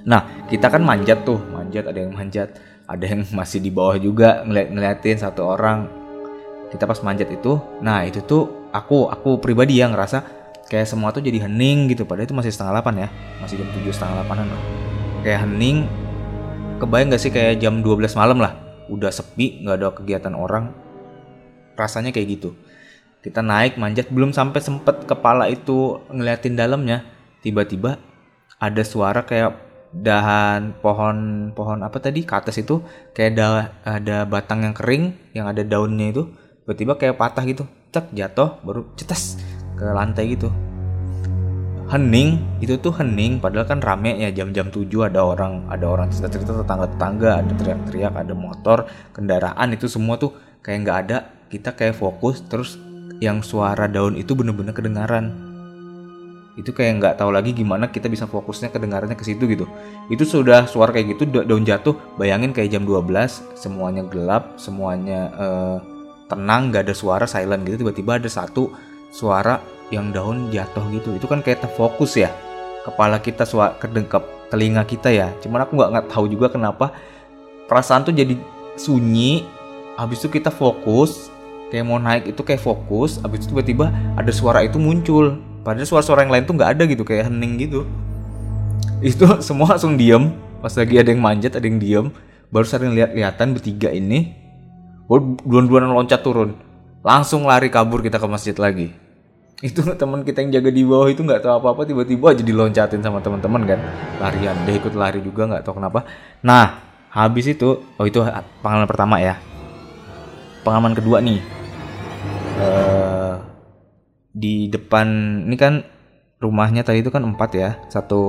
nah 0.03 0.27
kita 0.51 0.67
kan 0.67 0.83
manjat 0.83 1.23
tuh 1.23 1.39
manjat 1.55 1.87
ada 1.87 2.03
yang 2.03 2.11
manjat 2.11 2.59
ada 2.91 3.05
yang 3.07 3.23
masih 3.39 3.63
di 3.63 3.71
bawah 3.71 3.95
juga 3.97 4.45
ngeliat 4.45 4.69
ngeliatin 4.73 5.17
satu 5.21 5.49
orang. 5.49 5.89
Kita 6.69 6.89
pas 6.89 7.01
manjat 7.05 7.29
itu 7.33 7.57
nah 7.81 8.05
itu 8.05 8.21
tuh 8.25 8.62
aku 8.73 9.13
aku 9.13 9.39
pribadi 9.39 9.79
yang 9.79 9.93
ngerasa 9.93 10.43
kayak 10.73 10.89
semua 10.89 11.13
tuh 11.13 11.21
jadi 11.21 11.45
hening 11.47 11.93
gitu. 11.93 12.09
Padahal 12.09 12.25
itu 12.25 12.33
masih 12.33 12.49
setengah 12.49 12.81
delapan 12.81 13.07
ya. 13.07 13.09
Masih 13.45 13.61
jam 13.61 13.69
tujuh 13.77 13.93
setengah 13.93 14.25
delapanan 14.25 14.47
lah. 14.49 14.63
Kayak 15.21 15.41
hening. 15.45 15.85
Kebayang 16.81 17.15
gak 17.15 17.23
sih 17.23 17.31
kayak 17.31 17.61
jam 17.61 17.85
12 17.85 18.17
malam 18.17 18.41
lah. 18.41 18.57
Udah 18.91 19.13
sepi 19.13 19.63
nggak 19.63 19.77
ada 19.77 19.89
kegiatan 19.95 20.35
orang. 20.35 20.73
Rasanya 21.77 22.11
kayak 22.11 22.41
gitu. 22.41 22.57
Kita 23.23 23.39
naik 23.39 23.79
manjat 23.79 24.11
belum 24.11 24.35
sampai 24.35 24.59
sempet 24.59 25.07
kepala 25.07 25.47
itu 25.47 26.03
ngeliatin 26.11 26.59
dalamnya. 26.59 27.07
Tiba-tiba 27.45 28.01
ada 28.59 28.83
suara 28.83 29.23
kayak 29.23 29.71
dahan 29.93 30.81
pohon 30.81 31.53
pohon 31.53 31.85
apa 31.85 32.03
tadi 32.03 32.27
ke 32.27 32.35
atas 32.35 32.59
itu. 32.59 32.83
Kayak 33.15 33.31
ada 33.39 33.47
ada 33.87 34.17
batang 34.27 34.67
yang 34.67 34.75
kering 34.75 35.05
yang 35.39 35.47
ada 35.47 35.63
daunnya 35.63 36.11
itu. 36.11 36.35
Tiba-tiba 36.67 36.99
kayak 36.99 37.15
patah 37.15 37.47
gitu 37.47 37.63
cek 37.93 38.17
jatuh 38.17 38.57
baru 38.65 38.89
cetas 38.97 39.37
ke 39.77 39.85
lantai 39.85 40.33
gitu. 40.33 40.49
Hening 41.93 42.41
itu 42.65 42.81
tuh 42.81 42.97
hening 42.97 43.37
padahal 43.37 43.69
kan 43.69 43.85
rame 43.85 44.17
ya 44.17 44.33
jam-jam 44.33 44.73
7 44.73 44.89
ada 45.13 45.21
orang 45.21 45.69
ada 45.69 45.85
orang 45.85 46.09
cerita-cerita 46.09 46.65
tetangga-tetangga 46.65 47.45
ada 47.45 47.53
teriak-teriak 47.53 48.17
ada 48.17 48.33
motor 48.33 48.89
kendaraan 49.13 49.77
itu 49.77 49.93
semua 49.93 50.17
tuh 50.17 50.33
kayak 50.65 50.79
nggak 50.89 50.99
ada. 51.05 51.19
Kita 51.53 51.77
kayak 51.77 52.01
fokus 52.01 52.41
terus 52.49 52.81
yang 53.21 53.45
suara 53.45 53.85
daun 53.93 54.17
itu 54.17 54.33
bener-bener 54.33 54.73
kedengaran. 54.73 55.53
Itu 56.57 56.73
kayak 56.73 56.97
nggak 56.97 57.15
tahu 57.21 57.29
lagi 57.29 57.53
gimana 57.53 57.93
kita 57.93 58.09
bisa 58.09 58.25
fokusnya 58.25 58.73
kedengarannya 58.73 59.21
ke 59.21 59.25
situ 59.29 59.45
gitu. 59.45 59.69
Itu 60.09 60.25
sudah 60.25 60.65
suara 60.65 60.97
kayak 60.97 61.21
gitu 61.21 61.29
daun 61.45 61.69
jatuh. 61.69 61.93
Bayangin 62.17 62.57
kayak 62.57 62.73
jam 62.73 62.89
12 62.89 63.05
semuanya 63.53 64.01
gelap 64.09 64.57
semuanya 64.57 65.29
uh, 65.37 65.92
tenang 66.33 66.73
nggak 66.73 66.89
ada 66.89 66.95
suara 66.97 67.29
silent 67.29 67.63
gitu 67.69 67.85
tiba-tiba 67.85 68.17
ada 68.17 68.29
satu 68.33 68.73
suara 69.13 69.61
yang 69.93 70.09
daun 70.11 70.49
jatuh 70.49 70.89
gitu. 70.91 71.13
Itu 71.21 71.29
kan 71.29 71.45
kayak 71.45 71.69
terfokus 71.69 72.17
ya 72.17 72.33
kepala 72.83 73.21
kita 73.23 73.45
suara 73.45 73.77
kedengkap 73.77 74.49
telinga 74.49 74.83
kita 74.89 75.13
ya. 75.13 75.29
Cuman 75.45 75.69
aku 75.69 75.77
nggak 75.77 75.91
nggak 75.93 76.07
tahu 76.11 76.25
juga 76.33 76.49
kenapa. 76.49 76.91
Perasaan 77.69 78.09
tuh 78.09 78.17
jadi 78.17 78.35
sunyi 78.75 79.45
habis 80.01 80.25
itu 80.25 80.33
kita 80.33 80.49
fokus 80.49 81.29
kayak 81.69 81.85
mau 81.85 82.01
naik 82.01 82.33
itu 82.33 82.41
kayak 82.41 82.61
fokus 82.61 83.21
habis 83.21 83.45
itu 83.45 83.53
tiba-tiba 83.53 83.93
ada 84.17 84.33
suara 84.33 84.65
itu 84.65 84.81
muncul. 84.81 85.39
Padahal 85.63 85.87
suara-suara 85.87 86.27
yang 86.27 86.33
lain 86.35 86.45
tuh 86.49 86.55
nggak 86.59 86.71
ada 86.75 86.85
gitu 86.89 87.05
kayak 87.07 87.31
hening 87.31 87.61
gitu. 87.61 87.87
Itu 89.05 89.29
semua 89.47 89.77
langsung 89.77 89.95
diem. 89.95 90.33
Pas 90.59 90.73
lagi 90.75 90.95
ada 90.99 91.11
yang 91.13 91.23
manjat 91.23 91.55
ada 91.55 91.67
yang 91.69 91.79
diem. 91.79 92.07
Baru 92.53 92.69
sering 92.69 92.93
lihat-lihatan 92.93 93.57
bertiga 93.57 93.89
ini 93.89 94.42
baru 95.13 95.37
duluan-duluan 95.45 95.93
loncat 95.93 96.25
turun. 96.25 96.57
Langsung 97.05 97.45
lari 97.45 97.69
kabur 97.69 98.01
kita 98.01 98.17
ke 98.17 98.25
masjid 98.25 98.57
lagi. 98.57 98.97
Itu 99.61 99.85
teman 99.85 100.25
kita 100.25 100.41
yang 100.41 100.59
jaga 100.59 100.73
di 100.73 100.83
bawah 100.83 101.13
itu 101.13 101.21
nggak 101.21 101.45
tahu 101.45 101.61
apa-apa 101.61 101.85
tiba-tiba 101.85 102.33
aja 102.33 102.41
diloncatin 102.41 103.05
sama 103.05 103.21
teman-teman 103.21 103.63
kan. 103.69 103.81
Larian 104.19 104.57
dia 104.65 104.75
ikut 104.81 104.97
lari 104.97 105.21
juga 105.21 105.45
nggak 105.53 105.63
tahu 105.69 105.77
kenapa. 105.77 106.09
Nah 106.41 106.81
habis 107.13 107.45
itu 107.45 107.85
oh 108.01 108.07
itu 108.09 108.25
pengalaman 108.65 108.89
pertama 108.89 109.21
ya. 109.21 109.37
Pengalaman 110.65 110.97
kedua 110.97 111.21
nih. 111.21 111.45
Uh, 112.57 113.37
di 114.33 114.73
depan 114.73 115.07
ini 115.45 115.57
kan 115.61 115.85
rumahnya 116.41 116.83
tadi 116.83 117.05
itu 117.05 117.13
kan 117.13 117.23
empat 117.23 117.51
ya. 117.53 117.71
Satu 117.93 118.23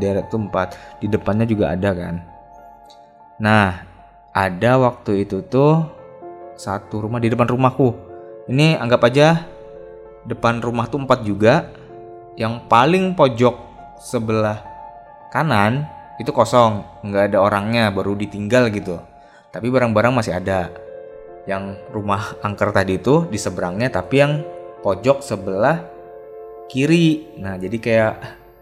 deret 0.00 0.32
tuh 0.32 0.40
empat. 0.40 0.98
Di 0.98 1.06
depannya 1.06 1.44
juga 1.44 1.76
ada 1.76 1.92
kan. 1.92 2.24
Nah 3.38 3.84
ada 4.34 4.72
waktu 4.82 5.22
itu 5.28 5.46
tuh 5.46 5.95
satu 6.56 7.04
rumah 7.04 7.20
di 7.20 7.28
depan 7.28 7.46
rumahku. 7.46 7.92
Ini 8.48 8.80
anggap 8.80 9.06
aja 9.06 9.44
depan 10.24 10.58
rumah 10.64 10.88
tuh 10.88 11.04
empat 11.04 11.22
juga. 11.22 11.70
Yang 12.36 12.68
paling 12.68 13.16
pojok 13.16 13.56
sebelah 14.00 14.60
kanan 15.32 15.88
itu 16.20 16.32
kosong. 16.32 16.84
Nggak 17.04 17.32
ada 17.32 17.38
orangnya 17.40 17.92
baru 17.92 18.16
ditinggal 18.16 18.72
gitu. 18.72 19.00
Tapi 19.52 19.68
barang-barang 19.68 20.12
masih 20.12 20.36
ada. 20.36 20.72
Yang 21.46 21.78
rumah 21.94 22.36
angker 22.42 22.74
tadi 22.74 22.98
itu 22.98 23.24
di 23.30 23.38
seberangnya 23.38 23.88
tapi 23.92 24.14
yang 24.18 24.42
pojok 24.82 25.22
sebelah 25.22 25.80
kiri. 26.66 27.38
Nah 27.38 27.56
jadi 27.56 27.76
kayak 27.78 28.14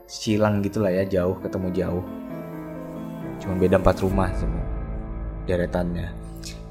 silang 0.05 0.61
gitulah 0.61 0.93
ya 0.93 1.03
jauh 1.09 1.41
ketemu 1.41 1.69
jauh. 1.73 2.05
Cuma 3.43 3.59
beda 3.59 3.81
empat 3.81 3.99
rumah 4.05 4.31
semua 4.37 4.63
deretannya 5.45 6.24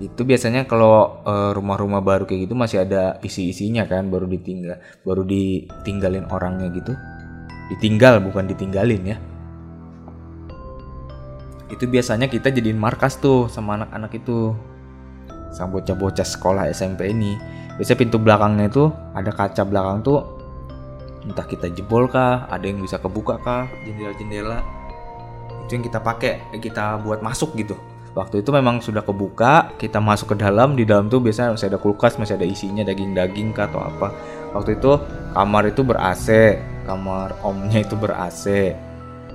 itu 0.09 0.21
biasanya 0.27 0.67
kalau 0.67 1.23
uh, 1.23 1.55
rumah-rumah 1.55 2.03
baru 2.03 2.27
kayak 2.27 2.49
gitu 2.49 2.55
masih 2.57 2.83
ada 2.83 3.21
isi-isinya 3.23 3.87
kan 3.87 4.11
baru 4.11 4.27
ditinggal 4.27 4.75
baru 5.07 5.23
ditinggalin 5.23 6.27
orangnya 6.27 6.67
gitu. 6.73 6.91
Ditinggal 7.71 8.19
bukan 8.19 8.49
ditinggalin 8.49 9.15
ya. 9.15 9.17
Itu 11.71 11.87
biasanya 11.87 12.27
kita 12.27 12.51
jadiin 12.51 12.75
markas 12.75 13.15
tuh 13.21 13.47
sama 13.47 13.79
anak-anak 13.79 14.11
itu. 14.19 14.51
Sama 15.55 15.79
bocah-bocah 15.79 16.25
sekolah 16.25 16.67
SMP 16.73 17.13
ini. 17.13 17.39
Biasanya 17.79 17.99
pintu 18.03 18.17
belakangnya 18.19 18.67
itu 18.67 18.91
ada 19.13 19.31
kaca 19.31 19.63
belakang 19.65 20.01
tuh 20.01 20.19
entah 21.23 21.47
kita 21.47 21.71
jebol 21.71 22.11
kah 22.11 22.51
ada 22.51 22.67
yang 22.67 22.83
bisa 22.83 22.99
kebuka 22.99 23.39
kah 23.39 23.69
jendela-jendela. 23.87 24.59
Itu 25.63 25.79
yang 25.79 25.85
kita 25.85 26.03
pakai 26.03 26.51
kita 26.59 26.99
buat 26.99 27.23
masuk 27.23 27.55
gitu 27.55 27.92
waktu 28.13 28.45
itu 28.45 28.49
memang 28.53 28.77
sudah 28.79 29.01
kebuka 29.01 29.73
kita 29.81 29.97
masuk 29.97 30.37
ke 30.37 30.45
dalam 30.45 30.77
di 30.77 30.85
dalam 30.85 31.09
tuh 31.09 31.17
biasanya 31.17 31.57
masih 31.57 31.67
ada 31.73 31.81
kulkas 31.81 32.21
masih 32.21 32.37
ada 32.37 32.45
isinya 32.45 32.85
daging-daging 32.85 33.53
kah 33.53 33.65
atau 33.69 33.81
apa. 33.81 34.13
Waktu 34.53 34.77
itu 34.77 35.01
kamar 35.33 35.73
itu 35.73 35.81
ber 35.81 35.97
AC 35.97 36.27
kamar 36.85 37.33
omnya 37.41 37.81
itu 37.81 37.97
ber 37.97 38.13
AC 38.13 38.75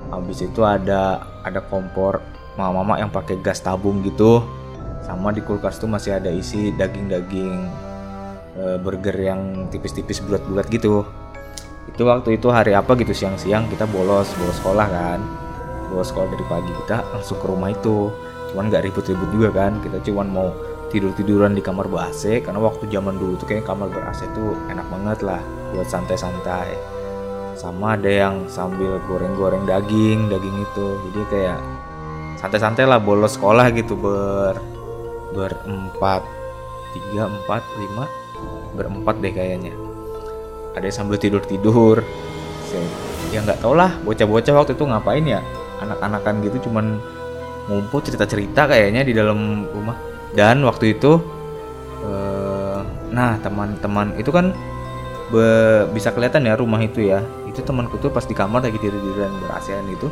habis 0.08 0.40
itu 0.40 0.62
ada 0.64 1.26
ada 1.44 1.60
kompor 1.60 2.22
mama-mama 2.54 2.98
yang 3.02 3.10
pakai 3.10 3.38
gas 3.42 3.60
tabung 3.60 4.00
gitu. 4.06 4.46
Sama 5.02 5.34
di 5.34 5.40
kulkas 5.42 5.80
tuh 5.80 5.88
masih 5.88 6.20
ada 6.20 6.28
isi 6.28 6.70
daging-daging 6.76 7.54
e, 8.58 8.64
burger 8.82 9.16
yang 9.16 9.70
tipis-tipis 9.72 10.20
bulat-bulat 10.22 10.68
gitu. 10.68 11.02
Itu 11.88 12.04
waktu 12.04 12.36
itu 12.36 12.52
hari 12.52 12.76
apa 12.76 12.92
gitu 13.00 13.16
siang-siang 13.16 13.66
kita 13.72 13.88
bolos 13.88 14.28
bolos 14.38 14.56
sekolah 14.60 14.86
kan. 14.86 15.20
Bolos 15.88 16.12
sekolah 16.12 16.28
dari 16.28 16.44
pagi 16.44 16.72
kita 16.84 17.00
langsung 17.16 17.40
ke 17.40 17.46
rumah 17.48 17.72
itu 17.72 18.12
cuman 18.52 18.72
nggak 18.72 18.88
ribut-ribut 18.88 19.28
juga 19.32 19.48
kan. 19.52 19.80
Kita 19.84 20.00
cuman 20.08 20.26
mau 20.28 20.48
tidur-tiduran 20.88 21.52
di 21.52 21.60
kamar 21.60 21.84
ber 21.84 22.08
AC 22.08 22.40
karena 22.40 22.60
waktu 22.64 22.88
zaman 22.88 23.20
dulu 23.20 23.36
tuh 23.36 23.44
kayak 23.44 23.68
kamar 23.68 23.92
ber 23.92 24.08
AC 24.08 24.24
tuh 24.32 24.56
enak 24.72 24.88
banget 24.88 25.18
lah 25.24 25.40
buat 25.76 25.88
santai-santai. 25.88 26.72
Sama 27.58 27.98
ada 27.98 28.08
yang 28.08 28.46
sambil 28.48 28.96
goreng-goreng 29.04 29.68
daging 29.68 30.32
daging 30.32 30.56
itu. 30.64 30.86
Jadi 31.10 31.20
kayak 31.28 31.60
santai-santai 32.40 32.88
lah 32.88 33.02
bolos 33.02 33.36
sekolah 33.36 33.68
gitu 33.74 33.98
ber 33.98 34.56
berempat 35.28 36.24
tiga 36.96 37.28
empat 37.28 37.60
lima 37.76 38.08
berempat 38.72 39.20
deh 39.20 39.32
kayaknya. 39.34 39.76
Ada 40.72 40.88
yang 40.88 40.96
sambil 41.04 41.18
tidur-tidur. 41.20 42.00
Ya 43.28 43.44
nggak 43.44 43.60
tau 43.60 43.76
lah 43.76 43.92
bocah-bocah 44.08 44.54
waktu 44.56 44.72
itu 44.72 44.84
ngapain 44.88 45.24
ya? 45.26 45.44
Anak-anakan 45.84 46.40
gitu 46.48 46.70
cuman 46.70 46.96
ngumpul 47.68 48.00
cerita-cerita 48.00 48.64
kayaknya 48.66 49.04
di 49.04 49.12
dalam 49.12 49.68
rumah. 49.68 49.94
Dan 50.32 50.64
waktu 50.64 50.96
itu 50.96 51.20
uh, 52.04 52.80
nah 53.12 53.40
teman-teman 53.40 54.16
itu 54.20 54.28
kan 54.28 54.52
be, 55.32 55.44
bisa 55.92 56.12
kelihatan 56.12 56.48
ya 56.48 56.56
rumah 56.56 56.80
itu 56.80 57.04
ya. 57.04 57.20
Itu 57.48 57.60
temanku 57.64 58.00
tuh 58.00 58.08
pas 58.08 58.24
di 58.24 58.32
kamar 58.32 58.64
lagi 58.64 58.80
diri-dirian 58.80 59.32
berasian 59.44 59.84
itu 59.88 60.08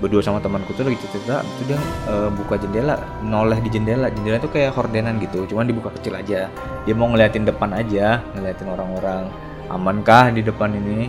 berdua 0.00 0.24
sama 0.24 0.40
temanku 0.40 0.72
tuh 0.72 0.88
lagi 0.88 0.96
cerita 0.96 1.44
itu 1.44 1.62
dia 1.68 1.78
uh, 2.08 2.32
buka 2.32 2.56
jendela 2.56 2.96
noleh 3.20 3.60
di 3.60 3.68
jendela. 3.68 4.08
Jendela 4.08 4.40
itu 4.40 4.48
kayak 4.48 4.72
hordenan 4.72 5.20
gitu 5.20 5.44
cuman 5.50 5.66
dibuka 5.68 5.90
kecil 5.98 6.16
aja. 6.16 6.48
Dia 6.86 6.94
mau 6.96 7.10
ngeliatin 7.10 7.44
depan 7.44 7.74
aja 7.74 8.22
ngeliatin 8.38 8.68
orang-orang. 8.70 9.28
Amankah 9.70 10.34
di 10.34 10.42
depan 10.42 10.74
ini? 10.74 11.06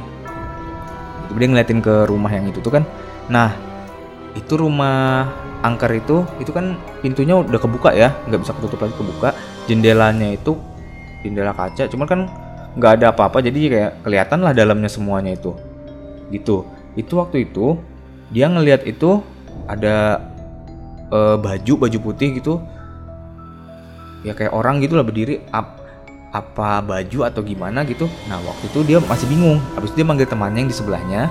Itu 1.25 1.33
dia 1.39 1.47
ngeliatin 1.49 1.79
ke 1.81 2.05
rumah 2.05 2.29
yang 2.29 2.45
itu 2.51 2.61
tuh 2.61 2.77
kan. 2.77 2.83
Nah 3.31 3.55
itu 4.37 4.53
rumah 4.55 5.27
angker 5.61 5.91
itu 5.93 6.25
itu 6.41 6.49
kan 6.49 6.77
pintunya 7.05 7.37
udah 7.37 7.59
kebuka 7.61 7.93
ya 7.93 8.13
nggak 8.27 8.41
bisa 8.41 8.51
ketutup 8.57 8.79
lagi 8.81 8.95
kebuka. 8.97 9.29
Jendelanya 9.69 10.33
itu 10.33 10.57
jendela 11.21 11.53
kaca 11.53 11.85
cuman 11.85 12.07
kan 12.09 12.19
nggak 12.75 12.91
ada 13.01 13.05
apa-apa 13.11 13.43
jadi 13.43 13.59
kayak 13.67 13.91
kelihatan 14.05 14.39
lah 14.41 14.53
dalamnya 14.53 14.89
semuanya 14.89 15.37
itu. 15.37 15.53
Gitu. 16.33 16.65
Itu 16.97 17.13
waktu 17.21 17.47
itu 17.47 17.77
dia 18.31 18.47
ngelihat 18.47 18.87
itu 18.87 19.19
ada 19.67 20.23
uh, 21.11 21.37
baju 21.37 21.87
baju 21.87 21.97
putih 22.01 22.39
gitu. 22.39 22.63
Ya 24.21 24.37
kayak 24.37 24.53
orang 24.53 24.79
gitu 24.81 24.95
lah 24.95 25.05
berdiri 25.05 25.41
ap, 25.49 25.81
apa 26.31 26.79
baju 26.79 27.19
atau 27.27 27.41
gimana? 27.43 27.83
gitu. 27.83 28.07
Nah 28.29 28.39
waktu 28.45 28.69
itu 28.71 28.79
dia 28.87 28.97
masih 29.03 29.27
bingung. 29.27 29.59
Habis 29.75 29.91
itu 29.91 30.01
dia 30.01 30.07
manggil 30.07 30.29
temannya 30.29 30.65
yang 30.65 30.71
di 30.71 30.77
sebelahnya 30.77 31.21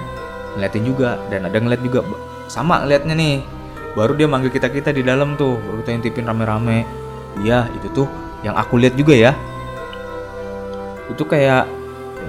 ngeliatin 0.54 0.84
juga. 0.84 1.16
Dan 1.32 1.49
ada 1.49 1.56
ngeliat 1.56 1.80
juga 1.80 2.04
sama 2.50 2.82
ngeliatnya 2.82 3.14
nih 3.16 3.34
baru 3.94 4.14
dia 4.14 4.30
manggil 4.30 4.52
kita 4.54 4.70
kita 4.70 4.94
di 4.94 5.02
dalam 5.02 5.35
tuh 5.35 5.59
baru 5.59 5.82
kita 5.82 5.92
intipin 5.97 6.26
rame-rame. 6.26 6.87
Iya 7.42 7.70
itu 7.75 7.88
tuh 7.94 8.09
yang 8.47 8.54
aku 8.54 8.78
lihat 8.78 8.94
juga 8.94 9.14
ya. 9.14 9.32
Itu 11.11 11.26
kayak 11.26 11.66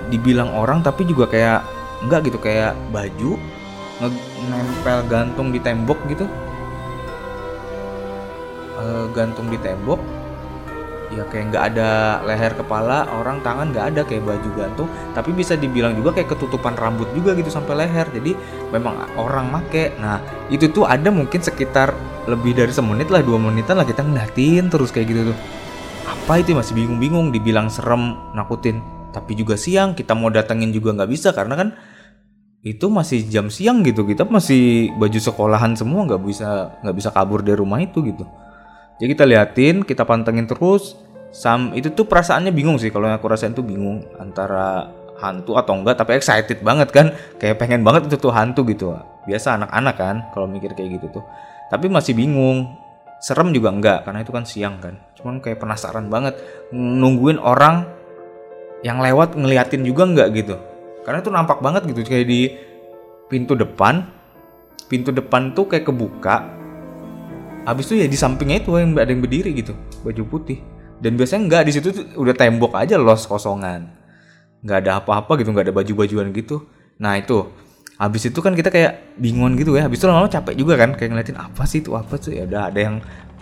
dibilang 0.10 0.51
orang 0.51 0.82
tapi 0.82 1.06
juga 1.06 1.30
kayak 1.30 1.62
enggak 2.01 2.32
gitu 2.32 2.39
kayak 2.41 2.74
baju 2.89 3.38
nempel 4.50 5.00
gantung 5.06 5.53
di 5.53 5.62
tembok 5.62 6.00
gitu. 6.10 6.25
E, 8.82 8.86
gantung 9.13 9.46
di 9.53 9.62
tembok 9.62 10.01
ya 11.12 11.27
kayak 11.27 11.51
nggak 11.51 11.63
ada 11.75 11.89
leher 12.24 12.56
kepala 12.56 13.03
orang 13.12 13.44
tangan 13.44 13.70
nggak 13.75 13.86
ada 13.94 14.01
kayak 14.08 14.24
baju 14.24 14.50
gantung. 14.56 14.88
Tapi 15.12 15.30
bisa 15.36 15.60
dibilang 15.60 15.94
juga 15.94 16.15
kayak 16.15 16.34
ketutupan 16.34 16.74
rambut 16.80 17.12
juga 17.12 17.36
gitu 17.36 17.51
sampai 17.51 17.86
leher. 17.86 18.08
Jadi 18.10 18.32
memang 18.72 18.96
orang 19.20 19.51
make. 19.51 19.91
Nah 20.00 20.24
itu 20.48 20.72
tuh 20.72 20.88
ada 20.88 21.12
mungkin 21.12 21.44
sekitar 21.44 21.94
lebih 22.25 22.56
dari 22.56 22.72
semenit 22.72 23.12
lah 23.12 23.20
dua 23.22 23.38
menitan 23.38 23.75
lah 23.75 23.86
kita 23.86 24.01
ngeliatin 24.01 24.72
terus 24.72 24.89
kayak 24.89 25.08
gitu 25.12 25.22
tuh. 25.36 25.38
Apa 26.08 26.39
itu 26.39 26.56
masih 26.56 26.74
bingung-bingung 26.74 27.36
dibilang 27.36 27.68
serem 27.68 28.15
nakutin. 28.32 28.80
Tapi 29.12 29.36
juga 29.36 29.60
siang 29.60 29.91
kita 29.91 30.15
mau 30.15 30.32
datengin 30.32 30.72
juga 30.72 30.96
nggak 30.96 31.12
bisa 31.12 31.36
karena 31.36 31.60
kan 31.60 31.70
itu 32.63 32.88
masih 32.88 33.27
jam 33.27 33.51
siang 33.51 33.84
gitu. 33.84 34.08
Kita 34.08 34.24
masih 34.24 34.96
baju 34.96 35.20
sekolahan 35.20 35.75
semua 35.75 36.08
nggak 36.08 36.22
bisa 36.24 36.80
nggak 36.80 36.96
bisa 36.96 37.10
kabur 37.12 37.44
dari 37.44 37.60
rumah 37.60 37.84
itu 37.84 38.00
gitu 38.08 38.24
jadi 39.01 39.17
kita 39.17 39.25
liatin 39.25 39.81
kita 39.81 40.05
pantengin 40.05 40.46
terus 40.46 40.93
sam 41.34 41.74
itu 41.74 41.89
tuh 41.89 42.05
perasaannya 42.05 42.53
bingung 42.53 42.77
sih. 42.77 42.93
Kalau 42.93 43.10
yang 43.10 43.17
aku 43.17 43.34
rasain 43.34 43.58
tuh 43.58 43.65
bingung 43.65 44.05
antara 44.22 44.93
hantu 45.17 45.58
atau 45.58 45.74
enggak 45.74 45.98
tapi 45.98 46.22
excited 46.22 46.62
banget 46.62 46.93
kan. 46.93 47.10
Kayak 47.41 47.58
pengen 47.58 47.81
banget 47.81 48.13
itu 48.13 48.22
tuh 48.22 48.29
hantu 48.29 48.62
gitu. 48.70 48.93
Biasa 49.25 49.58
anak-anak 49.58 49.96
kan 49.98 50.15
kalau 50.38 50.46
mikir 50.46 50.77
kayak 50.77 51.01
gitu 51.01 51.17
tuh. 51.17 51.24
Tapi 51.74 51.89
masih 51.89 52.13
bingung. 52.13 52.77
Serem 53.22 53.53
juga 53.53 53.74
enggak 53.74 54.05
karena 54.05 54.22
itu 54.22 54.29
kan 54.29 54.46
siang 54.46 54.77
kan. 54.77 54.98
Cuman 55.17 55.41
kayak 55.41 55.58
penasaran 55.58 56.05
banget 56.05 56.38
nungguin 56.74 57.41
orang 57.41 57.89
yang 58.86 59.01
lewat 59.01 59.34
ngeliatin 59.34 59.81
juga 59.81 60.05
enggak 60.05 60.29
gitu. 60.38 60.62
Karena 61.01 61.25
itu 61.25 61.34
nampak 61.34 61.58
banget 61.58 61.89
gitu 61.89 62.05
kayak 62.05 62.29
di 62.29 62.53
pintu 63.29 63.58
depan. 63.58 64.05
Pintu 64.86 65.10
depan 65.10 65.58
tuh 65.58 65.70
kayak 65.70 65.89
kebuka 65.89 66.61
Abis 67.62 67.94
itu 67.94 68.01
ya 68.01 68.08
di 68.10 68.18
sampingnya 68.18 68.65
itu 68.65 68.74
yang 68.74 68.98
ada 68.98 69.12
yang 69.13 69.22
berdiri 69.22 69.53
gitu, 69.53 69.77
baju 70.01 70.24
putih. 70.25 70.58
Dan 70.98 71.13
biasanya 71.13 71.41
nggak 71.46 71.63
di 71.70 71.72
situ 71.74 71.88
udah 72.18 72.34
tembok 72.34 72.74
aja 72.74 72.98
los 72.98 73.30
kosongan. 73.30 73.86
Nggak 74.65 74.77
ada 74.86 74.91
apa-apa 75.01 75.38
gitu, 75.38 75.53
nggak 75.53 75.70
ada 75.70 75.74
baju-bajuan 75.74 76.34
gitu. 76.34 76.65
Nah 76.98 77.22
itu, 77.22 77.50
habis 78.01 78.25
itu 78.25 78.38
kan 78.41 78.58
kita 78.58 78.74
kayak 78.74 79.13
bingung 79.18 79.53
gitu 79.62 79.77
ya. 79.77 79.86
Habis 79.86 80.01
itu 80.01 80.06
lama-lama 80.10 80.30
capek 80.30 80.58
juga 80.58 80.74
kan, 80.77 80.98
kayak 80.98 81.10
ngeliatin 81.13 81.38
apa 81.38 81.63
sih 81.70 81.86
itu 81.86 81.94
apa 81.94 82.18
sih? 82.18 82.41
Ya 82.41 82.50
udah 82.50 82.74
ada 82.74 82.80
yang 82.82 82.96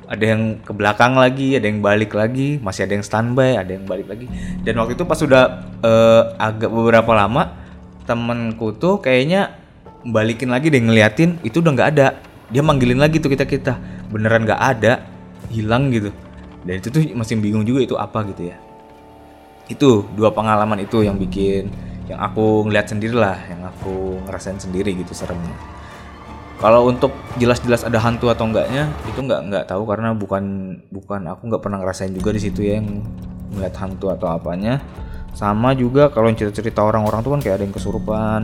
ada 0.09 0.25
yang 0.25 0.41
ke 0.63 0.71
belakang 0.75 1.13
lagi, 1.15 1.55
ada 1.55 1.67
yang 1.69 1.79
balik 1.79 2.11
lagi, 2.11 2.59
masih 2.59 2.87
ada 2.87 2.99
yang 2.99 3.05
standby, 3.07 3.55
ada 3.55 3.71
yang 3.71 3.87
balik 3.87 4.07
lagi. 4.07 4.27
Dan 4.67 4.79
waktu 4.83 4.99
itu 4.99 5.07
pas 5.07 5.15
sudah 5.15 5.63
uh, 5.79 6.35
agak 6.35 6.67
beberapa 6.67 7.15
lama, 7.15 7.55
temenku 8.03 8.75
tuh 8.75 8.99
kayaknya 8.99 9.55
balikin 10.03 10.51
lagi 10.51 10.71
deh 10.71 10.81
ngeliatin, 10.83 11.39
itu 11.43 11.63
udah 11.63 11.71
nggak 11.71 11.89
ada 11.95 12.07
dia 12.49 12.61
manggilin 12.65 12.97
lagi 12.97 13.21
tuh 13.21 13.29
kita 13.29 13.45
kita. 13.45 13.77
Beneran 14.09 14.45
nggak 14.45 14.61
ada 14.61 15.05
hilang 15.53 15.93
gitu. 15.93 16.09
Dan 16.65 16.73
itu 16.81 16.87
tuh 16.91 17.01
masih 17.15 17.39
bingung 17.39 17.63
juga 17.63 17.79
itu 17.85 17.95
apa 17.95 18.25
gitu 18.29 18.49
ya. 18.49 18.57
Itu 19.69 20.09
dua 20.17 20.33
pengalaman 20.33 20.81
itu 20.81 21.05
yang 21.05 21.15
bikin 21.15 21.69
yang 22.09 22.19
aku 22.25 22.65
ngeliat 22.65 22.89
sendiri 22.89 23.13
lah 23.13 23.37
yang 23.45 23.61
aku 23.69 24.17
ngerasain 24.25 24.57
sendiri 24.57 24.97
gitu 24.97 25.13
seremnya. 25.13 25.53
Kalau 26.59 26.91
untuk 26.91 27.15
jelas-jelas 27.39 27.87
ada 27.87 28.01
hantu 28.03 28.27
atau 28.27 28.43
enggaknya 28.43 28.91
itu 29.07 29.23
nggak 29.23 29.41
nggak 29.47 29.63
tahu 29.69 29.87
karena 29.87 30.11
bukan 30.11 30.75
bukan 30.91 31.31
aku 31.31 31.47
nggak 31.47 31.61
pernah 31.63 31.79
ngerasain 31.79 32.11
juga 32.11 32.35
di 32.35 32.41
situ 32.43 32.65
ya 32.65 32.81
yang 32.81 32.99
ngeliat 33.55 33.75
hantu 33.77 34.11
atau 34.11 34.27
apanya. 34.27 34.81
Sama 35.37 35.71
juga 35.77 36.11
kalau 36.11 36.27
cerita-cerita 36.33 36.83
orang-orang 36.83 37.23
tuh 37.23 37.31
kan 37.37 37.39
kayak 37.39 37.55
ada 37.61 37.63
yang 37.63 37.75
kesurupan 37.77 38.41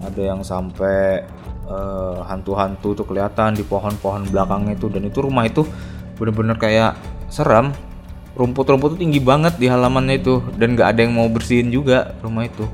ada 0.00 0.22
yang 0.22 0.40
sampai 0.40 1.24
eh, 1.70 2.18
hantu-hantu 2.26 2.98
tuh 2.98 3.06
kelihatan 3.06 3.54
di 3.54 3.62
pohon-pohon 3.62 4.28
belakangnya 4.34 4.74
itu 4.74 4.90
dan 4.90 5.06
itu 5.06 5.22
rumah 5.22 5.46
itu 5.46 5.62
bener-bener 6.18 6.58
kayak 6.58 6.98
serem 7.30 7.72
rumput-rumput 8.38 8.94
tuh 8.94 9.00
tinggi 9.00 9.20
banget 9.22 9.58
di 9.58 9.66
halamannya 9.66 10.20
itu. 10.20 10.42
Dan 10.54 10.78
nggak 10.78 10.88
ada 10.96 11.00
yang 11.04 11.14
mau 11.16 11.28
bersihin 11.30 11.70
juga 11.72 12.14
rumah 12.22 12.46
itu. 12.46 12.66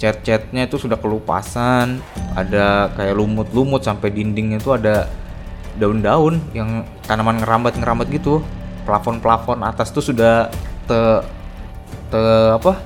Cat-catnya 0.00 0.66
itu 0.66 0.76
sudah 0.80 0.98
kelupasan. 0.98 2.00
Ada 2.34 2.92
kayak 2.96 3.14
lumut-lumut 3.14 3.84
sampai 3.84 4.10
dindingnya 4.10 4.58
itu 4.58 4.74
ada 4.74 5.06
daun-daun 5.78 6.38
yang 6.54 6.86
tanaman 7.06 7.42
ngerambat-ngerambat 7.42 8.10
gitu. 8.10 8.40
Plafon-plafon 8.84 9.64
atas 9.64 9.94
tuh 9.94 10.04
sudah 10.04 10.52
te 10.84 11.00
te 12.12 12.22
apa? 12.58 12.80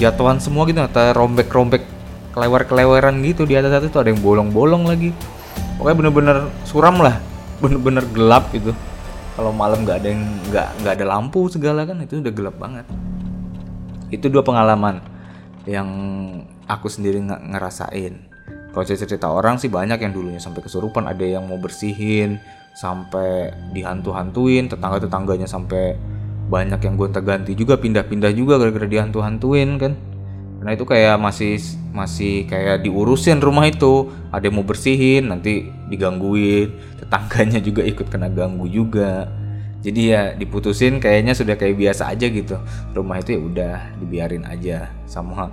Jatuhan 0.00 0.40
semua 0.40 0.64
gitu 0.64 0.80
terombek-rombek 0.80 1.99
kelewer-keleweran 2.30 3.22
gitu 3.26 3.46
di 3.46 3.58
atas 3.58 3.74
atas 3.74 3.90
itu 3.90 3.98
ada 3.98 4.10
yang 4.10 4.22
bolong-bolong 4.22 4.86
lagi. 4.86 5.10
Pokoknya 5.78 5.96
bener-bener 5.96 6.36
suram 6.68 7.00
lah. 7.00 7.18
Bener-bener 7.58 8.04
gelap 8.14 8.48
gitu. 8.54 8.72
Kalau 9.34 9.52
malam 9.54 9.86
nggak 9.86 9.98
ada 10.04 10.08
nggak 10.50 10.68
nggak 10.84 10.94
ada 11.00 11.06
lampu 11.06 11.48
segala 11.48 11.86
kan 11.88 11.98
itu 12.02 12.20
udah 12.20 12.32
gelap 12.34 12.56
banget. 12.60 12.86
Itu 14.12 14.28
dua 14.28 14.42
pengalaman 14.42 15.00
yang 15.64 15.88
aku 16.66 16.86
sendiri 16.90 17.20
nggak 17.24 17.56
ngerasain. 17.56 18.14
Kalau 18.70 18.84
cerita 18.86 19.26
orang 19.26 19.58
sih 19.58 19.66
banyak 19.66 19.98
yang 19.98 20.12
dulunya 20.14 20.38
sampai 20.38 20.62
kesurupan. 20.62 21.10
Ada 21.10 21.38
yang 21.38 21.50
mau 21.50 21.58
bersihin 21.58 22.38
sampai 22.78 23.50
dihantu-hantuin 23.74 24.70
tetangga-tetangganya 24.70 25.50
sampai 25.50 25.98
banyak 26.50 26.82
yang 26.82 26.94
gonta-ganti 26.98 27.54
juga 27.54 27.78
pindah-pindah 27.78 28.34
juga 28.34 28.58
gara-gara 28.58 28.86
dihantu-hantuin 28.86 29.78
kan 29.78 29.92
karena 30.60 30.76
itu 30.76 30.84
kayak 30.84 31.16
masih 31.16 31.56
masih 31.96 32.44
kayak 32.44 32.84
diurusin 32.84 33.40
rumah 33.40 33.64
itu. 33.64 34.12
Ada 34.28 34.52
yang 34.52 34.60
mau 34.60 34.66
bersihin 34.68 35.32
nanti 35.32 35.72
digangguin. 35.88 37.00
Tetangganya 37.00 37.64
juga 37.64 37.80
ikut 37.80 38.12
kena 38.12 38.28
ganggu 38.28 38.68
juga. 38.68 39.24
Jadi 39.80 40.12
ya 40.12 40.36
diputusin 40.36 41.00
kayaknya 41.00 41.32
sudah 41.32 41.56
kayak 41.56 41.80
biasa 41.80 42.12
aja 42.12 42.28
gitu. 42.28 42.60
Rumah 42.92 43.24
itu 43.24 43.30
ya 43.32 43.40
udah 43.40 43.74
dibiarin 44.04 44.44
aja. 44.44 44.92
Sama 45.08 45.48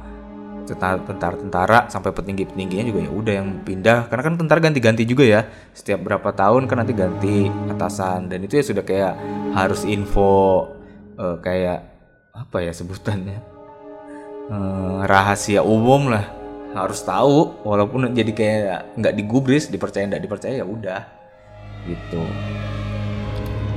tentara-tentara 0.67 1.87
sampai 1.87 2.11
petinggi-petingginya 2.11 2.91
juga 2.91 2.99
ya 3.07 3.11
udah 3.15 3.33
yang 3.39 3.49
pindah. 3.63 4.11
Karena 4.11 4.23
kan 4.27 4.35
tentara 4.35 4.59
ganti-ganti 4.59 5.07
juga 5.07 5.23
ya. 5.23 5.47
Setiap 5.71 6.03
berapa 6.03 6.35
tahun 6.35 6.67
kan 6.67 6.83
nanti 6.83 6.91
ganti 6.91 7.47
atasan. 7.71 8.27
Dan 8.27 8.43
itu 8.43 8.59
ya 8.59 8.63
sudah 8.75 8.83
kayak 8.83 9.15
harus 9.55 9.87
info 9.87 10.67
uh, 11.15 11.39
kayak 11.39 11.95
apa 12.35 12.59
ya 12.59 12.75
sebutannya 12.75 13.56
uh, 14.51 15.03
rahasia 15.07 15.63
umum 15.63 16.11
lah. 16.11 16.25
Harus 16.75 17.01
tahu 17.01 17.57
walaupun 17.65 18.13
jadi 18.13 18.31
kayak 18.35 18.99
nggak 18.99 19.13
digubris 19.17 19.71
dipercaya 19.71 20.05
nggak 20.05 20.23
dipercaya 20.23 20.61
ya 20.61 20.65
udah. 20.67 21.01
Gitu. 21.87 22.21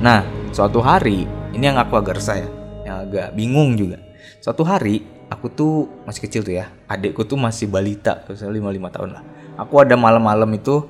Nah 0.03 0.21
suatu 0.51 0.83
hari 0.83 1.25
ini 1.55 1.63
yang 1.63 1.79
aku 1.79 1.97
agak 1.97 2.19
resah 2.19 2.37
ya 2.45 2.49
yang 2.85 2.95
agak 3.07 3.27
bingung 3.33 3.73
juga. 3.79 3.97
Suatu 4.43 4.61
hari 4.61 5.01
aku 5.31 5.49
tuh 5.49 5.73
masih 6.05 6.21
kecil 6.27 6.41
tuh 6.43 6.53
ya 6.59 6.69
adikku 6.91 7.23
tuh 7.25 7.39
masih 7.39 7.71
balita 7.71 8.21
misalnya 8.27 8.53
lima 8.59 8.69
lima 8.69 8.89
tahun 8.93 9.17
lah. 9.17 9.23
Aku 9.57 9.81
ada 9.81 9.95
malam-malam 9.97 10.49
itu 10.53 10.85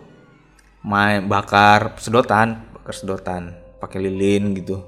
main 0.81 1.23
bakar 1.29 1.95
sedotan 2.01 2.65
bakar 2.73 2.93
sedotan 2.97 3.55
pakai 3.79 4.03
lilin 4.03 4.51
gitu. 4.57 4.83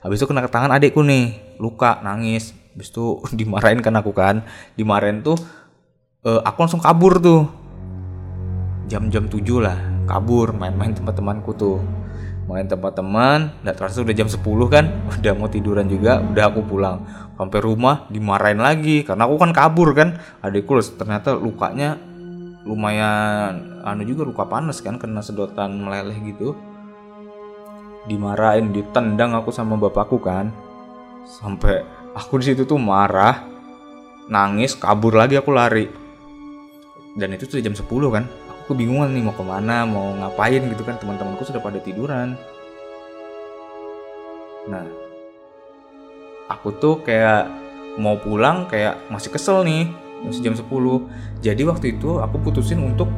Habis 0.00 0.22
itu 0.22 0.26
kena 0.28 0.44
ke 0.44 0.50
tangan 0.52 0.70
adikku 0.70 1.02
nih 1.02 1.56
luka 1.58 1.98
nangis 2.04 2.59
habis 2.80 2.88
itu 2.88 3.20
dimarahin 3.38 3.84
kan 3.84 3.92
aku 4.00 4.16
kan. 4.16 4.40
Dimarahin 4.80 5.20
tuh 5.20 5.36
uh, 6.24 6.40
aku 6.40 6.64
langsung 6.64 6.80
kabur 6.80 7.20
tuh. 7.20 7.44
Jam-jam 8.88 9.28
tujuh 9.28 9.60
lah 9.60 9.76
kabur 10.08 10.56
main-main 10.56 10.96
tempat 10.96 11.20
temanku 11.20 11.52
tuh. 11.52 11.78
Main 12.48 12.66
tempat 12.66 12.98
teman 12.98 13.54
nggak 13.62 13.76
terasa 13.78 14.02
udah 14.02 14.16
jam 14.16 14.26
10 14.26 14.42
kan. 14.66 14.84
Udah 15.20 15.32
mau 15.36 15.46
tiduran 15.46 15.86
juga 15.86 16.18
udah 16.18 16.44
aku 16.50 16.64
pulang. 16.64 17.04
Sampai 17.36 17.60
rumah 17.62 18.10
dimarahin 18.10 18.58
lagi. 18.58 19.06
Karena 19.06 19.28
aku 19.28 19.36
kan 19.38 19.52
kabur 19.54 19.94
kan. 19.94 20.18
Adikku 20.42 20.80
ternyata 20.96 21.36
lukanya 21.36 22.00
lumayan 22.66 23.80
anu 23.80 24.04
juga 24.04 24.28
luka 24.28 24.44
panas 24.44 24.84
kan 24.84 24.98
kena 24.98 25.22
sedotan 25.22 25.78
meleleh 25.78 26.18
gitu. 26.26 26.58
Dimarahin 28.10 28.74
ditendang 28.74 29.38
aku 29.38 29.54
sama 29.54 29.78
bapakku 29.78 30.18
kan. 30.18 30.50
Sampai 31.22 31.86
aku 32.14 32.42
di 32.42 32.52
situ 32.52 32.62
tuh 32.66 32.78
marah 32.80 33.46
nangis 34.30 34.78
kabur 34.78 35.14
lagi 35.18 35.38
aku 35.38 35.50
lari. 35.50 35.86
Dan 37.18 37.34
itu 37.34 37.50
sudah 37.50 37.62
jam 37.66 37.74
10 37.74 37.86
kan. 38.14 38.24
Aku 38.62 38.78
bingung 38.78 39.02
nih 39.02 39.22
mau 39.22 39.34
ke 39.34 39.42
mana 39.42 39.82
mau 39.82 40.14
ngapain 40.14 40.62
gitu 40.62 40.82
kan. 40.86 40.98
Teman-temanku 40.98 41.42
sudah 41.42 41.58
pada 41.58 41.82
tiduran. 41.82 42.38
Nah 44.70 44.86
aku 46.46 46.74
tuh 46.78 47.02
kayak 47.02 47.50
mau 47.98 48.18
pulang 48.18 48.70
kayak 48.70 48.98
masih 49.10 49.30
kesel 49.34 49.66
nih 49.66 49.90
masih 50.22 50.46
jam 50.46 50.54
10 50.54 50.66
jadi 51.42 51.62
waktu 51.66 51.98
itu 51.98 52.22
aku 52.22 52.38
putusin 52.42 52.82
untuk 52.82 53.10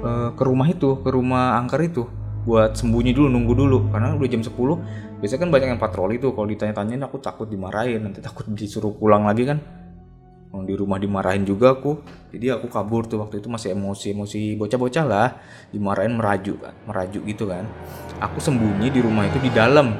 uh, 0.00 0.32
ke 0.32 0.42
rumah 0.44 0.68
itu 0.68 0.96
ke 1.00 1.08
rumah 1.12 1.60
angker 1.60 1.80
itu 1.84 2.08
buat 2.44 2.76
sembunyi 2.76 3.16
dulu 3.16 3.28
nunggu 3.32 3.52
dulu. 3.56 3.78
Karena 3.90 4.12
udah 4.14 4.28
jam 4.28 4.44
10 4.44 4.52
biasanya 5.20 5.40
kan 5.46 5.50
banyak 5.50 5.68
yang 5.74 5.80
patroli 5.80 6.16
tuh 6.22 6.32
kalau 6.32 6.46
ditanya-tanyain 6.50 7.02
aku 7.06 7.18
takut 7.18 7.46
dimarahin 7.50 8.02
nanti 8.06 8.22
takut 8.22 8.46
disuruh 8.50 8.94
pulang 8.94 9.26
lagi 9.28 9.44
kan. 9.46 9.58
Di 10.54 10.70
rumah 10.78 11.02
dimarahin 11.02 11.42
juga 11.42 11.74
aku 11.74 11.98
jadi 12.30 12.54
aku 12.54 12.70
kabur 12.70 13.10
tuh 13.10 13.18
waktu 13.18 13.42
itu 13.42 13.50
masih 13.50 13.74
emosi 13.74 14.14
emosi 14.14 14.38
bocah-bocah 14.54 15.04
lah. 15.04 15.28
Dimarahin 15.74 16.14
merajuk 16.14 16.62
kan 16.62 16.74
merajuk 16.86 17.26
gitu 17.26 17.50
kan. 17.50 17.66
Aku 18.22 18.38
sembunyi 18.38 18.94
di 18.94 19.02
rumah 19.02 19.26
itu 19.26 19.42
di 19.42 19.50
dalam 19.50 19.98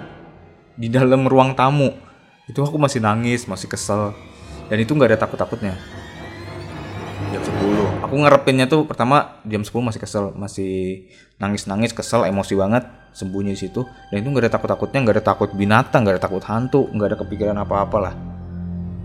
di 0.78 0.86
dalam 0.86 1.26
ruang 1.26 1.58
tamu. 1.58 1.90
Itu 2.46 2.62
aku 2.62 2.78
masih 2.78 3.02
nangis 3.02 3.50
masih 3.50 3.66
kesel. 3.66 4.14
Dan 4.70 4.78
itu 4.78 4.94
nggak 4.94 5.10
ada 5.10 5.26
takut-takutnya. 5.26 5.74
Jam 7.34 7.42
10 7.42 8.06
aku 8.06 8.14
ngerepinnya 8.22 8.70
tuh 8.70 8.86
pertama 8.86 9.42
jam 9.42 9.66
10 9.66 9.74
masih 9.82 9.98
kesel 9.98 10.30
masih 10.38 10.72
nangis-nangis 11.42 11.90
kesel 11.90 12.22
emosi 12.30 12.54
banget 12.54 12.86
sembunyi 13.14 13.54
di 13.54 13.60
situ. 13.62 13.86
Dan 14.10 14.20
itu 14.20 14.28
nggak 14.28 14.50
ada 14.50 14.52
takut-takutnya 14.58 14.98
nggak 15.06 15.14
ada 15.16 15.24
takut 15.24 15.48
binatang 15.54 16.02
nggak 16.02 16.18
ada 16.18 16.22
takut 16.22 16.42
hantu 16.44 16.90
nggak 16.90 17.08
ada 17.14 17.16
kepikiran 17.22 17.56
apa-apa 17.62 17.98
lah 18.02 18.14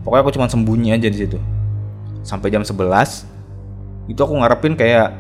pokoknya 0.04 0.24
aku 0.26 0.34
cuma 0.34 0.48
sembunyi 0.50 0.90
aja 0.96 1.06
di 1.06 1.18
situ. 1.22 1.38
Sampai 2.26 2.50
jam 2.50 2.66
11 2.66 4.10
itu 4.10 4.18
aku 4.18 4.34
ngarepin 4.42 4.74
kayak 4.74 5.14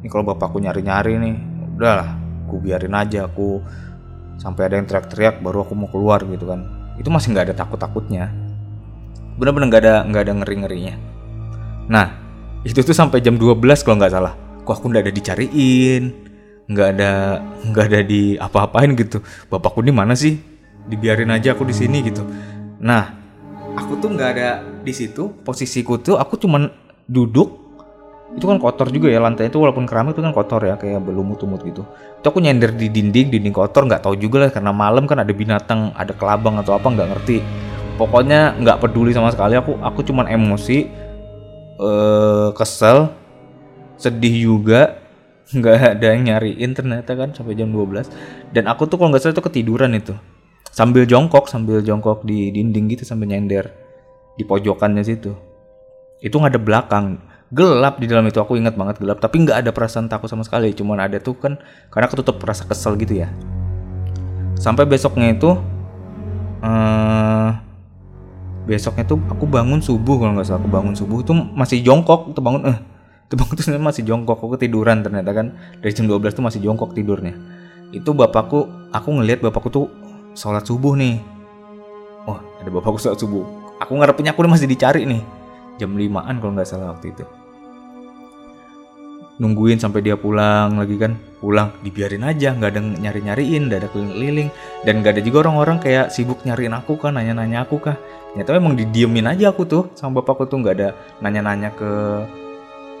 ini 0.00 0.08
kalau 0.08 0.24
bapakku 0.24 0.56
nyari-nyari 0.58 1.20
nih 1.20 1.36
udahlah 1.76 2.16
aku 2.48 2.64
biarin 2.64 2.96
aja 2.96 3.28
aku 3.28 3.60
sampai 4.40 4.72
ada 4.72 4.80
yang 4.80 4.88
teriak-teriak 4.88 5.44
baru 5.44 5.68
aku 5.68 5.76
mau 5.76 5.88
keluar 5.92 6.24
gitu 6.24 6.48
kan. 6.48 6.64
Itu 6.96 7.12
masih 7.12 7.36
nggak 7.36 7.52
ada 7.52 7.54
takut-takutnya. 7.60 8.32
Bener-bener 9.36 9.68
nggak 9.68 9.82
ada 9.84 9.94
nggak 10.08 10.22
ada 10.24 10.32
ngeri-ngerinya. 10.40 10.94
Nah 11.92 12.08
itu 12.64 12.80
tuh 12.80 12.96
sampai 12.96 13.20
jam 13.20 13.36
12 13.36 13.60
kalau 13.84 14.00
nggak 14.00 14.12
salah. 14.16 14.34
Kok 14.64 14.74
aku 14.80 14.86
nggak 14.88 15.04
ada 15.10 15.12
dicariin 15.12 16.31
nggak 16.70 16.88
ada 16.98 17.42
nggak 17.70 17.84
ada 17.90 18.00
di 18.06 18.36
apa-apain 18.38 18.94
gitu. 18.94 19.22
Bapakku 19.50 19.82
ini 19.82 19.92
mana 19.94 20.14
sih? 20.14 20.38
Dibiarin 20.86 21.30
aja 21.30 21.54
aku 21.54 21.66
di 21.66 21.74
sini 21.74 22.02
gitu. 22.06 22.22
Nah 22.82 23.14
aku 23.78 23.98
tuh 23.98 24.14
nggak 24.14 24.30
ada 24.38 24.48
di 24.82 24.92
situ. 24.94 25.30
Posisiku 25.42 25.98
tuh 25.98 26.18
aku 26.18 26.38
cuman 26.38 26.70
duduk. 27.06 27.62
Itu 28.32 28.48
kan 28.48 28.56
kotor 28.56 28.88
juga 28.88 29.12
ya 29.12 29.20
lantai 29.20 29.52
itu 29.52 29.60
walaupun 29.60 29.84
keramik 29.84 30.16
itu 30.16 30.24
kan 30.24 30.32
kotor 30.32 30.64
ya 30.64 30.80
kayak 30.80 31.04
berlumut-lumut 31.04 31.60
gitu. 31.68 31.84
Itu 32.16 32.26
aku 32.32 32.40
nyender 32.40 32.72
di 32.72 32.88
dinding 32.88 33.28
dinding 33.28 33.52
kotor 33.52 33.84
nggak 33.84 34.00
tahu 34.08 34.16
juga 34.16 34.48
lah 34.48 34.50
karena 34.50 34.72
malam 34.72 35.04
kan 35.04 35.20
ada 35.20 35.28
binatang 35.36 35.92
ada 35.92 36.16
kelabang 36.16 36.56
atau 36.56 36.72
apa 36.72 36.88
nggak 36.88 37.08
ngerti. 37.12 37.44
Pokoknya 38.00 38.56
nggak 38.56 38.80
peduli 38.80 39.12
sama 39.12 39.28
sekali 39.28 39.60
aku 39.60 39.76
aku 39.84 40.00
cuman 40.00 40.32
emosi 40.32 40.78
eh 41.82 42.48
kesel 42.56 43.12
sedih 44.00 44.48
juga 44.48 45.01
nggak 45.52 45.98
ada 45.98 46.06
yang 46.16 46.22
nyariin 46.28 46.72
ternyata 46.72 47.12
kan 47.12 47.36
sampai 47.36 47.52
jam 47.52 47.68
12 47.68 48.08
dan 48.56 48.64
aku 48.68 48.88
tuh 48.88 48.96
kalau 48.96 49.12
nggak 49.12 49.22
salah 49.22 49.36
tuh 49.36 49.46
ketiduran 49.48 49.92
itu. 49.92 50.16
Sambil 50.72 51.04
jongkok 51.04 51.52
sambil 51.52 51.84
jongkok 51.84 52.24
di 52.24 52.48
dinding 52.48 52.96
gitu 52.96 53.04
sambil 53.04 53.28
nyender 53.28 53.68
di 54.40 54.44
pojokannya 54.48 55.04
situ. 55.04 55.36
Itu 56.24 56.40
nggak 56.40 56.56
ada 56.56 56.62
belakang. 56.62 57.06
Gelap 57.52 58.00
di 58.00 58.08
dalam 58.08 58.24
itu 58.24 58.40
aku 58.40 58.56
ingat 58.56 58.72
banget 58.80 58.96
gelap. 59.04 59.20
Tapi 59.20 59.44
nggak 59.44 59.68
ada 59.68 59.70
perasaan 59.76 60.08
takut 60.08 60.32
sama 60.32 60.40
sekali. 60.40 60.72
Cuman 60.72 60.96
ada 60.96 61.20
tuh 61.20 61.36
kan 61.36 61.60
karena 61.92 62.08
ketutup 62.08 62.40
rasa 62.40 62.64
kesel 62.64 62.96
gitu 62.96 63.20
ya. 63.20 63.28
Sampai 64.56 64.88
besoknya 64.88 65.36
itu 65.36 65.52
uh, 66.64 67.50
besoknya 68.64 69.04
tuh 69.04 69.20
aku 69.28 69.44
bangun 69.44 69.84
subuh 69.84 70.16
kalau 70.16 70.32
nggak 70.40 70.48
salah. 70.48 70.64
Aku 70.64 70.72
bangun 70.72 70.96
subuh 70.96 71.20
itu 71.20 71.36
masih 71.36 71.84
jongkok 71.84 72.32
itu 72.32 72.40
bangun 72.40 72.72
eh 72.72 72.91
itu 73.32 73.40
bangun 73.40 73.56
tuh 73.56 73.80
masih 73.80 74.04
jongkok 74.04 74.36
aku 74.36 74.60
ketiduran 74.60 75.00
ternyata 75.00 75.32
kan. 75.32 75.56
Dari 75.80 75.92
jam 75.96 76.04
12 76.04 76.36
tuh 76.36 76.44
masih 76.44 76.60
jongkok 76.60 76.92
tidurnya. 76.92 77.32
Itu 77.88 78.12
bapakku 78.12 78.92
aku 78.92 79.08
ngelihat 79.08 79.40
bapakku 79.40 79.72
tuh 79.72 79.88
sholat 80.36 80.68
subuh 80.68 80.92
nih. 81.00 81.16
Oh 82.28 82.36
ada 82.36 82.68
bapakku 82.68 83.00
sholat 83.00 83.16
subuh. 83.16 83.40
Aku 83.80 83.96
ngarepinnya 83.96 84.36
aku 84.36 84.44
masih 84.44 84.68
dicari 84.68 85.08
nih. 85.08 85.24
Jam 85.80 85.96
limaan 85.96 86.44
kalau 86.44 86.52
nggak 86.52 86.68
salah 86.68 86.92
waktu 86.92 87.16
itu. 87.16 87.24
Nungguin 89.40 89.80
sampai 89.80 90.04
dia 90.04 90.20
pulang 90.20 90.76
lagi 90.76 91.00
kan. 91.00 91.16
Pulang 91.40 91.72
dibiarin 91.80 92.28
aja 92.28 92.52
nggak 92.52 92.68
ada 92.68 92.80
nyari 92.84 93.20
nyariin 93.24 93.62
nggak 93.72 93.80
ada 93.80 93.88
keliling-keliling. 93.96 94.48
Dan 94.84 95.00
nggak 95.00 95.16
ada 95.16 95.22
juga 95.24 95.48
orang-orang 95.48 95.80
kayak 95.80 96.12
sibuk 96.12 96.44
nyariin 96.44 96.76
aku 96.76 97.00
kan 97.00 97.16
nanya-nanya 97.16 97.64
aku 97.64 97.80
kah. 97.80 97.96
Ternyata 98.36 98.60
memang 98.60 98.76
didiemin 98.76 99.24
aja 99.24 99.56
aku 99.56 99.64
tuh 99.64 99.88
sama 99.96 100.20
bapakku 100.20 100.44
tuh. 100.44 100.60
Nggak 100.60 100.74
ada 100.76 100.88
nanya-nanya 101.24 101.72
ke 101.72 101.90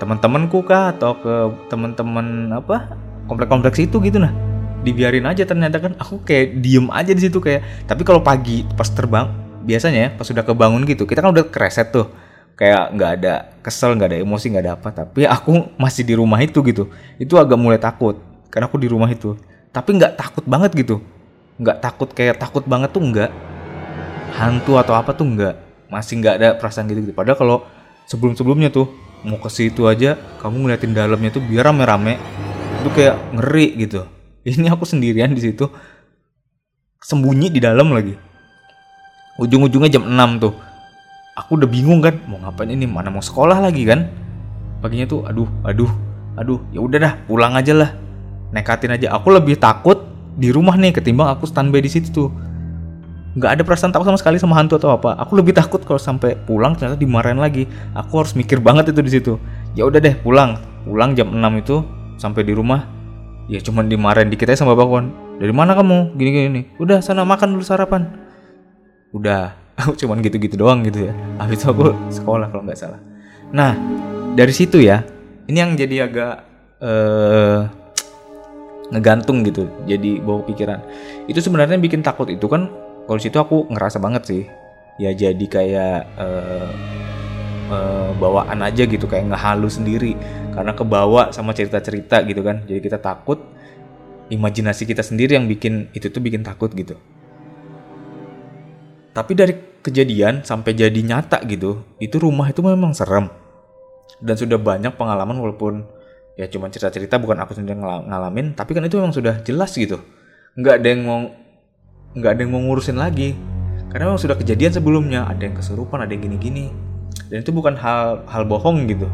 teman-temanku 0.02 0.66
kah? 0.66 0.90
Atau 0.90 1.22
ke 1.22 1.34
teman-teman 1.70 2.50
apa? 2.50 2.98
Komplek-kompleks 3.30 3.78
itu 3.78 4.02
gitu 4.02 4.18
nah. 4.18 4.34
Dibiarin 4.82 5.22
aja 5.30 5.46
ternyata 5.46 5.78
kan. 5.78 5.94
Aku 6.02 6.26
kayak 6.26 6.58
diem 6.58 6.90
aja 6.90 7.14
di 7.14 7.22
situ 7.22 7.38
kayak 7.38 7.86
tapi 7.86 8.02
kalau 8.02 8.18
pagi 8.18 8.66
pas 8.74 8.90
terbang 8.90 9.30
biasanya 9.62 9.98
ya 10.02 10.10
pas 10.10 10.26
sudah 10.26 10.42
kebangun 10.42 10.82
gitu 10.90 11.06
kita 11.06 11.22
kan 11.22 11.30
udah 11.30 11.46
kereset 11.46 11.94
tuh. 11.94 12.10
Kayak 12.58 12.90
nggak 12.98 13.10
ada 13.22 13.34
kesel 13.62 13.94
nggak 13.94 14.10
ada 14.10 14.18
emosi 14.18 14.46
nggak 14.50 14.64
ada 14.66 14.72
apa. 14.74 14.88
Tapi 14.90 15.22
aku 15.30 15.70
masih 15.78 16.02
di 16.02 16.18
rumah 16.18 16.42
itu 16.42 16.58
gitu. 16.66 16.90
Itu 17.22 17.38
agak 17.38 17.54
mulai 17.54 17.78
takut 17.78 18.18
karena 18.50 18.66
aku 18.66 18.82
di 18.82 18.90
rumah 18.90 19.06
itu. 19.06 19.38
Tapi 19.70 20.02
nggak 20.02 20.18
takut 20.18 20.44
banget 20.44 20.74
gitu. 20.74 20.98
Nggak 21.62 21.78
takut 21.78 22.10
kayak 22.10 22.42
takut 22.42 22.66
banget 22.66 22.90
tuh 22.90 23.00
nggak. 23.06 23.30
Hantu 24.34 24.82
atau 24.82 24.98
apa 24.98 25.14
tuh 25.14 25.30
nggak. 25.30 25.54
Masih 25.92 26.24
nggak 26.24 26.34
ada 26.40 26.48
perasaan 26.56 26.88
gitu, 26.88 27.04
gitu. 27.04 27.14
Padahal 27.14 27.38
kalau 27.38 27.56
sebelum 28.08 28.34
sebelumnya 28.36 28.68
tuh 28.68 28.90
mau 29.22 29.38
ke 29.38 29.50
situ 29.50 29.86
aja 29.86 30.18
kamu 30.42 30.66
ngeliatin 30.66 30.92
dalamnya 30.94 31.30
tuh 31.34 31.42
biar 31.42 31.70
rame-rame. 31.70 32.18
Itu 32.82 32.90
kayak 32.90 33.16
ngeri 33.38 33.66
gitu. 33.86 34.06
Ini 34.48 34.70
aku 34.70 34.84
sendirian 34.86 35.32
di 35.32 35.42
situ. 35.42 35.66
Sembunyi 37.02 37.50
di 37.50 37.58
dalam 37.58 37.90
lagi. 37.90 38.14
Ujung-ujungnya 39.42 39.90
jam 39.90 40.06
6 40.06 40.42
tuh. 40.42 40.54
Aku 41.34 41.56
udah 41.56 41.66
bingung 41.66 42.04
kan 42.04 42.20
mau 42.28 42.36
ngapain 42.44 42.68
ini? 42.68 42.84
Mana 42.84 43.08
mau 43.08 43.24
sekolah 43.24 43.58
lagi 43.58 43.88
kan? 43.88 44.04
Paginya 44.84 45.08
tuh 45.08 45.24
aduh 45.24 45.48
aduh 45.64 45.88
aduh 46.36 46.60
ya 46.70 46.84
udah 46.84 46.98
dah 47.00 47.12
pulang 47.24 47.56
aja 47.56 47.72
lah. 47.72 47.90
Nekatin 48.52 48.92
aja. 48.92 49.16
Aku 49.16 49.32
lebih 49.32 49.56
takut 49.56 50.12
di 50.36 50.52
rumah 50.52 50.76
nih 50.76 50.92
ketimbang 50.92 51.32
aku 51.32 51.48
standby 51.48 51.80
di 51.80 51.90
situ 51.92 52.08
tuh 52.12 52.28
nggak 53.32 53.50
ada 53.58 53.62
perasaan 53.64 53.92
takut 53.96 54.04
sama 54.04 54.18
sekali 54.20 54.36
sama 54.36 54.54
hantu 54.60 54.76
atau 54.76 54.92
apa. 54.92 55.16
Aku 55.24 55.40
lebih 55.40 55.56
takut 55.56 55.80
kalau 55.80 55.96
sampai 55.96 56.36
pulang 56.36 56.76
ternyata 56.76 57.00
dimarahin 57.00 57.40
lagi. 57.40 57.64
Aku 57.96 58.20
harus 58.20 58.36
mikir 58.36 58.60
banget 58.60 58.92
itu 58.92 59.00
di 59.00 59.10
situ. 59.12 59.32
Ya 59.72 59.88
udah 59.88 60.00
deh 60.00 60.12
pulang. 60.20 60.60
Pulang 60.84 61.16
jam 61.16 61.32
6 61.32 61.40
itu 61.62 61.76
sampai 62.20 62.44
di 62.44 62.52
rumah. 62.52 62.84
Ya 63.48 63.58
cuman 63.64 63.88
dimarahin 63.88 64.28
dikit 64.28 64.52
aja 64.52 64.64
sama 64.64 64.76
bakwan. 64.76 65.12
Dari 65.40 65.52
mana 65.52 65.72
kamu? 65.72 66.14
Gini 66.14 66.30
gini 66.30 66.48
nih 66.52 66.64
udah 66.76 67.00
sana 67.00 67.24
makan 67.24 67.56
dulu 67.56 67.64
sarapan. 67.64 68.04
Udah. 69.16 69.56
Aku 69.80 69.96
cuman 69.96 70.20
gitu-gitu 70.20 70.60
doang 70.60 70.84
gitu 70.84 71.08
ya. 71.08 71.12
Habis 71.40 71.64
itu 71.64 71.66
aku 71.72 71.96
sekolah 72.12 72.52
kalau 72.52 72.60
nggak 72.60 72.76
salah. 72.76 73.00
Nah 73.56 73.72
dari 74.36 74.52
situ 74.52 74.84
ya. 74.84 75.00
Ini 75.48 75.58
yang 75.58 75.72
jadi 75.74 76.06
agak 76.06 76.34
uh, 76.78 77.66
ngegantung 78.92 79.42
gitu. 79.48 79.66
Jadi 79.88 80.20
bawa 80.20 80.44
pikiran. 80.44 80.78
Itu 81.26 81.40
sebenarnya 81.40 81.80
bikin 81.80 82.04
takut 82.04 82.28
itu 82.28 82.46
kan 82.46 82.68
kalau 83.06 83.18
situ 83.18 83.36
aku 83.38 83.68
ngerasa 83.70 83.98
banget 83.98 84.22
sih. 84.28 84.42
Ya 85.00 85.10
jadi 85.16 85.46
kayak 85.48 85.98
uh, 86.20 86.70
uh, 87.72 88.10
bawaan 88.20 88.60
aja 88.60 88.84
gitu 88.84 89.08
kayak 89.08 89.32
ngehalu 89.32 89.68
sendiri. 89.72 90.12
Karena 90.52 90.76
kebawa 90.76 91.32
sama 91.32 91.56
cerita-cerita 91.56 92.22
gitu 92.28 92.44
kan. 92.44 92.62
Jadi 92.68 92.80
kita 92.80 93.00
takut 93.00 93.40
imajinasi 94.32 94.88
kita 94.88 95.04
sendiri 95.04 95.36
yang 95.36 95.44
bikin 95.44 95.92
itu 95.92 96.08
tuh 96.08 96.22
bikin 96.24 96.40
takut 96.40 96.72
gitu. 96.72 96.96
Tapi 99.12 99.32
dari 99.36 99.52
kejadian 99.84 100.40
sampai 100.40 100.72
jadi 100.72 101.00
nyata 101.04 101.44
gitu, 101.44 101.84
itu 102.00 102.16
rumah 102.16 102.48
itu 102.48 102.64
memang 102.64 102.96
serem. 102.96 103.28
Dan 104.22 104.40
sudah 104.40 104.56
banyak 104.56 104.96
pengalaman 104.96 105.36
walaupun 105.36 105.84
ya 106.32 106.48
cuma 106.48 106.72
cerita-cerita 106.72 107.20
bukan 107.20 107.36
aku 107.44 107.52
sendiri 107.52 107.76
ngalamin, 107.76 108.56
tapi 108.56 108.72
kan 108.72 108.88
itu 108.88 108.96
memang 108.96 109.12
sudah 109.12 109.44
jelas 109.44 109.76
gitu. 109.76 110.00
Nggak 110.56 110.74
ada 110.80 110.88
yang 110.88 111.00
mau 111.04 111.20
nggak 112.16 112.30
ada 112.36 112.40
yang 112.44 112.52
mau 112.52 112.62
ngurusin 112.64 112.98
lagi. 112.98 113.34
Karena 113.92 114.08
memang 114.08 114.20
sudah 114.20 114.36
kejadian 114.36 114.72
sebelumnya, 114.72 115.28
ada 115.28 115.44
yang 115.44 115.56
kesurupan, 115.56 116.00
ada 116.00 116.12
yang 116.12 116.24
gini-gini. 116.24 116.72
Dan 117.28 117.44
itu 117.44 117.52
bukan 117.52 117.76
hal 117.76 118.24
hal 118.28 118.48
bohong 118.48 118.88
gitu. 118.88 119.04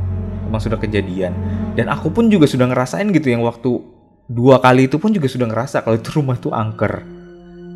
Memang 0.46 0.62
sudah 0.62 0.78
kejadian. 0.78 1.34
Dan 1.74 1.90
aku 1.90 2.14
pun 2.14 2.30
juga 2.30 2.46
sudah 2.46 2.70
ngerasain 2.70 3.11
gitu 3.11 3.30
yang 3.30 3.42
waktu 3.42 3.82
dua 4.30 4.62
kali 4.62 4.87
itu 4.87 5.02
pun 5.02 5.11
juga 5.11 5.26
sudah 5.26 5.50
ngerasa 5.50 5.82
kalau 5.82 5.98
itu 5.98 6.11
rumah 6.14 6.38
tuh 6.38 6.54
angker. 6.54 7.02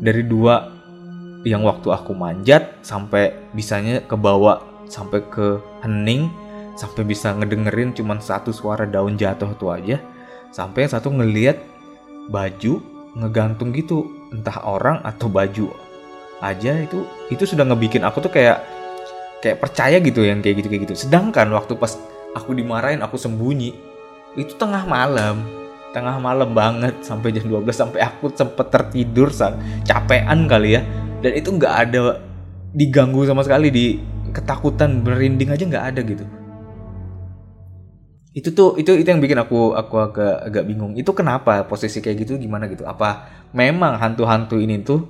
Dari 0.03 0.23
dua 0.27 0.73
yang 1.43 1.67
waktu 1.67 1.91
aku 1.91 2.15
manjat 2.15 2.79
sampai 2.83 3.35
bisanya 3.51 3.99
kebawa 4.07 4.63
sampai 4.87 5.23
ke 5.27 5.59
hening 5.83 6.31
sampai 6.73 7.03
bisa 7.05 7.35
ngedengerin 7.35 7.93
cuman 7.93 8.17
satu 8.23 8.49
suara 8.55 8.87
daun 8.87 9.19
jatuh 9.19 9.51
itu 9.51 9.67
aja 9.69 9.97
sampai 10.49 10.87
yang 10.87 10.91
satu 10.95 11.11
ngeliat 11.11 11.59
baju 12.31 12.79
ngegantung 13.17 13.73
gitu 13.73 14.09
entah 14.33 14.61
orang 14.65 15.01
atau 15.05 15.29
baju. 15.29 15.69
Aja 16.43 16.75
itu 16.83 17.07
itu 17.31 17.43
sudah 17.47 17.63
ngebikin 17.63 18.03
aku 18.03 18.19
tuh 18.19 18.33
kayak 18.33 18.59
kayak 19.39 19.63
percaya 19.63 19.97
gitu 20.03 20.25
yang 20.27 20.43
kayak 20.43 20.63
gitu 20.63 20.67
kayak 20.67 20.83
gitu. 20.89 21.07
Sedangkan 21.07 21.47
waktu 21.55 21.77
pas 21.79 21.95
aku 22.35 22.51
dimarahin 22.57 22.99
aku 22.99 23.15
sembunyi 23.15 23.71
itu 24.35 24.53
tengah 24.59 24.83
malam. 24.83 25.45
Tengah 25.93 26.17
malam 26.17 26.57
banget 26.57 27.05
sampai 27.05 27.29
jam 27.29 27.45
12 27.45 27.69
sampai 27.69 28.01
aku 28.01 28.33
sempet 28.33 28.65
tertidur 28.73 29.29
saat 29.29 29.55
capean 29.85 30.49
kali 30.49 30.75
ya. 30.75 30.81
Dan 31.21 31.37
itu 31.37 31.53
nggak 31.53 31.73
ada 31.87 32.19
diganggu 32.73 33.23
sama 33.29 33.45
sekali 33.45 33.69
di 33.69 34.01
ketakutan 34.33 35.05
merinding 35.05 35.53
aja 35.53 35.63
nggak 35.63 35.85
ada 35.93 36.01
gitu 36.01 36.25
itu 38.33 38.49
tuh 38.49 38.81
itu 38.81 38.97
itu 38.97 39.07
yang 39.07 39.21
bikin 39.21 39.37
aku 39.37 39.77
aku 39.77 39.95
agak 40.01 40.35
agak 40.49 40.63
bingung 40.65 40.97
itu 40.97 41.09
kenapa 41.13 41.69
posisi 41.69 42.01
kayak 42.01 42.25
gitu 42.25 42.41
gimana 42.41 42.65
gitu 42.65 42.81
apa 42.85 43.29
memang 43.53 44.01
hantu-hantu 44.01 44.57
ini 44.57 44.81
tuh 44.81 45.05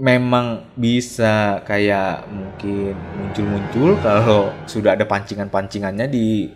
memang 0.00 0.74
bisa 0.74 1.62
kayak 1.62 2.26
mungkin 2.32 2.96
muncul-muncul 3.20 4.00
kalau 4.02 4.50
sudah 4.66 4.96
ada 4.96 5.04
pancingan-pancingannya 5.06 6.08
di 6.10 6.48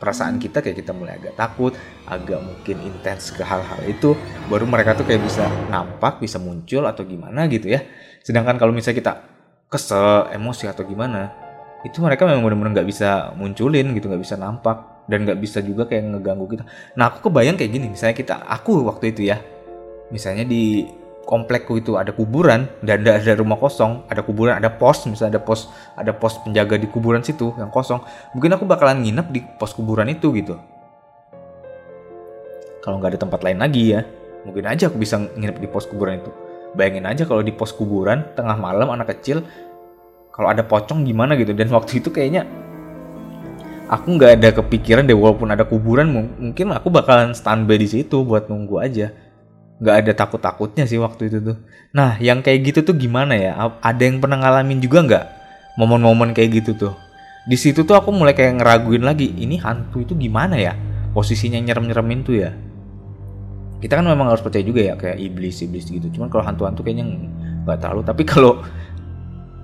perasaan 0.00 0.40
kita 0.40 0.64
kayak 0.64 0.80
kita 0.80 0.96
mulai 0.96 1.20
agak 1.20 1.36
takut, 1.36 1.76
agak 2.08 2.40
mungkin 2.40 2.76
intens 2.88 3.32
ke 3.36 3.44
hal-hal 3.44 3.80
itu, 3.84 4.16
baru 4.48 4.64
mereka 4.64 4.96
tuh 4.96 5.04
kayak 5.04 5.20
bisa 5.20 5.44
nampak, 5.68 6.16
bisa 6.24 6.40
muncul 6.40 6.88
atau 6.88 7.04
gimana 7.04 7.44
gitu 7.52 7.68
ya. 7.68 7.84
Sedangkan 8.24 8.56
kalau 8.56 8.72
misalnya 8.72 8.96
kita 8.96 9.12
kesel, 9.68 10.32
emosi 10.32 10.72
atau 10.72 10.88
gimana, 10.88 11.36
itu 11.80 12.04
mereka 12.04 12.28
memang 12.28 12.44
benar-benar 12.44 12.80
nggak 12.80 12.88
bisa 12.88 13.32
munculin 13.36 13.96
gitu, 13.96 14.12
nggak 14.12 14.22
bisa 14.22 14.36
nampak 14.36 15.04
dan 15.08 15.24
nggak 15.24 15.40
bisa 15.40 15.64
juga 15.64 15.88
kayak 15.88 16.12
ngeganggu 16.12 16.46
kita. 16.46 16.64
Nah 16.94 17.08
aku 17.08 17.30
kebayang 17.30 17.56
kayak 17.56 17.72
gini, 17.72 17.86
misalnya 17.88 18.16
kita, 18.16 18.34
aku 18.44 18.84
waktu 18.84 19.16
itu 19.16 19.32
ya, 19.32 19.40
misalnya 20.12 20.44
di 20.44 20.84
komplekku 21.24 21.78
itu 21.78 21.94
ada 21.94 22.10
kuburan 22.10 22.66
dan 22.82 23.06
ada, 23.06 23.22
ada 23.22 23.32
rumah 23.38 23.56
kosong, 23.56 24.02
ada 24.10 24.20
kuburan, 24.20 24.58
ada 24.58 24.66
pos, 24.66 25.06
misalnya 25.06 25.38
ada 25.38 25.42
pos, 25.42 25.70
ada 25.94 26.12
pos 26.12 26.42
penjaga 26.42 26.74
di 26.74 26.90
kuburan 26.90 27.22
situ 27.22 27.54
yang 27.54 27.70
kosong. 27.70 28.02
Mungkin 28.34 28.58
aku 28.58 28.66
bakalan 28.66 29.00
nginep 29.06 29.26
di 29.30 29.40
pos 29.56 29.70
kuburan 29.72 30.10
itu 30.10 30.34
gitu. 30.34 30.58
Kalau 32.80 32.98
nggak 32.98 33.14
ada 33.14 33.20
tempat 33.22 33.40
lain 33.46 33.62
lagi 33.62 33.94
ya, 33.94 34.02
mungkin 34.42 34.66
aja 34.66 34.90
aku 34.90 34.98
bisa 34.98 35.16
nginep 35.16 35.62
di 35.62 35.68
pos 35.70 35.86
kuburan 35.86 36.18
itu. 36.18 36.32
Bayangin 36.74 37.06
aja 37.06 37.22
kalau 37.26 37.46
di 37.46 37.54
pos 37.54 37.74
kuburan 37.74 38.26
tengah 38.34 38.58
malam 38.58 38.90
anak 38.90 39.14
kecil, 39.14 39.46
kalau 40.30 40.48
ada 40.50 40.62
pocong 40.64 41.04
gimana 41.04 41.34
gitu. 41.36 41.52
Dan 41.52 41.68
waktu 41.70 42.02
itu 42.02 42.08
kayaknya 42.14 42.46
aku 43.90 44.16
nggak 44.16 44.32
ada 44.38 44.48
kepikiran 44.62 45.06
deh 45.06 45.18
walaupun 45.18 45.50
ada 45.50 45.66
kuburan 45.66 46.10
mungkin 46.14 46.70
aku 46.70 46.88
bakalan 46.94 47.34
standby 47.34 47.74
di 47.74 47.90
situ 47.90 48.22
buat 48.22 48.46
nunggu 48.46 48.78
aja 48.78 49.10
nggak 49.80 49.96
ada 50.04 50.12
takut-takutnya 50.12 50.84
sih 50.84 51.00
waktu 51.00 51.32
itu 51.32 51.38
tuh. 51.40 51.56
Nah, 51.96 52.20
yang 52.20 52.44
kayak 52.44 52.68
gitu 52.68 52.92
tuh 52.92 52.94
gimana 53.00 53.32
ya? 53.32 53.56
Ada 53.80 54.02
yang 54.04 54.20
pernah 54.20 54.36
ngalamin 54.36 54.76
juga 54.76 55.00
nggak 55.08 55.24
momen-momen 55.80 56.36
kayak 56.36 56.60
gitu 56.60 56.76
tuh? 56.76 56.94
Di 57.48 57.56
situ 57.56 57.88
tuh 57.88 57.96
aku 57.96 58.12
mulai 58.12 58.36
kayak 58.36 58.60
ngeraguin 58.60 59.00
lagi, 59.00 59.32
ini 59.40 59.56
hantu 59.56 60.04
itu 60.04 60.12
gimana 60.12 60.60
ya? 60.60 60.76
Posisinya 61.16 61.56
nyerem-nyeremin 61.56 62.20
tuh 62.20 62.36
ya. 62.36 62.52
Kita 63.80 63.96
kan 63.96 64.04
memang 64.04 64.28
harus 64.28 64.44
percaya 64.44 64.60
juga 64.60 64.84
ya 64.84 65.00
kayak 65.00 65.16
iblis-iblis 65.16 65.88
gitu. 65.88 66.12
Cuman 66.12 66.28
kalau 66.28 66.44
hantu-hantu 66.44 66.84
kayaknya 66.84 67.16
nggak 67.64 67.80
terlalu. 67.80 68.04
Tapi 68.04 68.22
kalau 68.28 68.60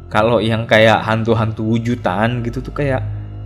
kalau 0.06 0.38
yang 0.38 0.70
kayak 0.70 1.02
hantu-hantu 1.02 1.66
wujudan 1.66 2.46
gitu 2.46 2.62
tuh 2.62 2.70
kayak 2.70 3.02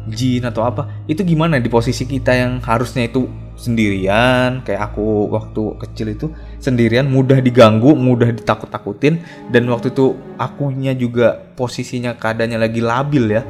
jin 0.09 0.45
atau 0.45 0.65
apa, 0.65 0.89
itu 1.09 1.25
gimana 1.25 1.57
di 1.57 1.69
posisi 1.73 2.05
kita 2.05 2.37
yang 2.37 2.53
harusnya 2.61 3.09
itu 3.09 3.25
sendirian? 3.57 4.61
Kayak 4.65 4.93
aku 4.93 5.29
waktu 5.33 5.63
kecil 5.81 6.07
itu 6.13 6.27
sendirian 6.61 7.09
mudah 7.09 7.41
diganggu 7.41 7.97
mudah 7.97 8.33
ditakut-takutin 8.33 9.21
dan 9.49 9.63
waktu 9.73 9.93
itu 9.93 10.17
akunya 10.37 10.93
juga 10.93 11.37
posisinya 11.57 12.17
keadaannya 12.17 12.59
lagi 12.61 12.81
labil 12.85 13.25
ya. 13.41 13.43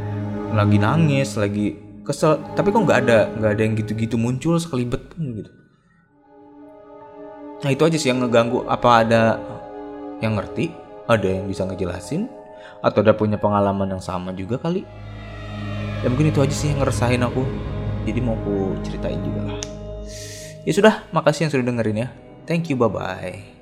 Lagi 0.51 0.79
nangis 0.79 1.39
lagi 1.39 1.79
kesel. 2.03 2.39
Tapi 2.55 2.75
kok 2.75 2.83
nggak 2.83 2.99
ada 3.07 3.19
nggak 3.39 3.51
ada 3.51 3.63
yang 3.63 3.75
gitu-gitu 3.79 4.15
muncul 4.19 4.59
sekelibet 4.59 5.03
pun 5.11 5.23
gitu. 5.35 5.51
Nah 7.61 7.71
itu 7.71 7.83
aja 7.87 7.99
sih 7.99 8.11
yang 8.11 8.23
ngeganggu. 8.23 8.67
Apa 8.71 9.03
ada 9.07 9.39
yang 10.23 10.39
ngerti? 10.39 10.71
Ada 11.11 11.27
yang 11.27 11.51
bisa 11.51 11.67
ngejelasin 11.67 12.40
atau 12.81 13.05
ada 13.05 13.13
punya 13.13 13.37
pengalaman 13.37 13.97
yang 13.97 14.03
sama 14.03 14.33
juga 14.33 14.57
kali. 14.61 14.85
Ya 16.01 16.09
mungkin 16.09 16.33
itu 16.33 16.41
aja 16.41 16.53
sih 16.53 16.73
yang 16.73 16.81
ngeresahin 16.81 17.23
aku. 17.25 17.45
Jadi 18.09 18.19
mau 18.25 18.37
aku 18.37 18.81
ceritain 18.81 19.21
juga 19.21 19.53
lah. 19.53 19.61
Ya 20.65 20.73
sudah 20.73 20.95
makasih 21.13 21.49
yang 21.49 21.53
sudah 21.53 21.65
dengerin 21.65 22.05
ya. 22.05 22.09
Thank 22.49 22.73
you 22.73 22.77
bye 22.81 22.89
bye 22.89 23.60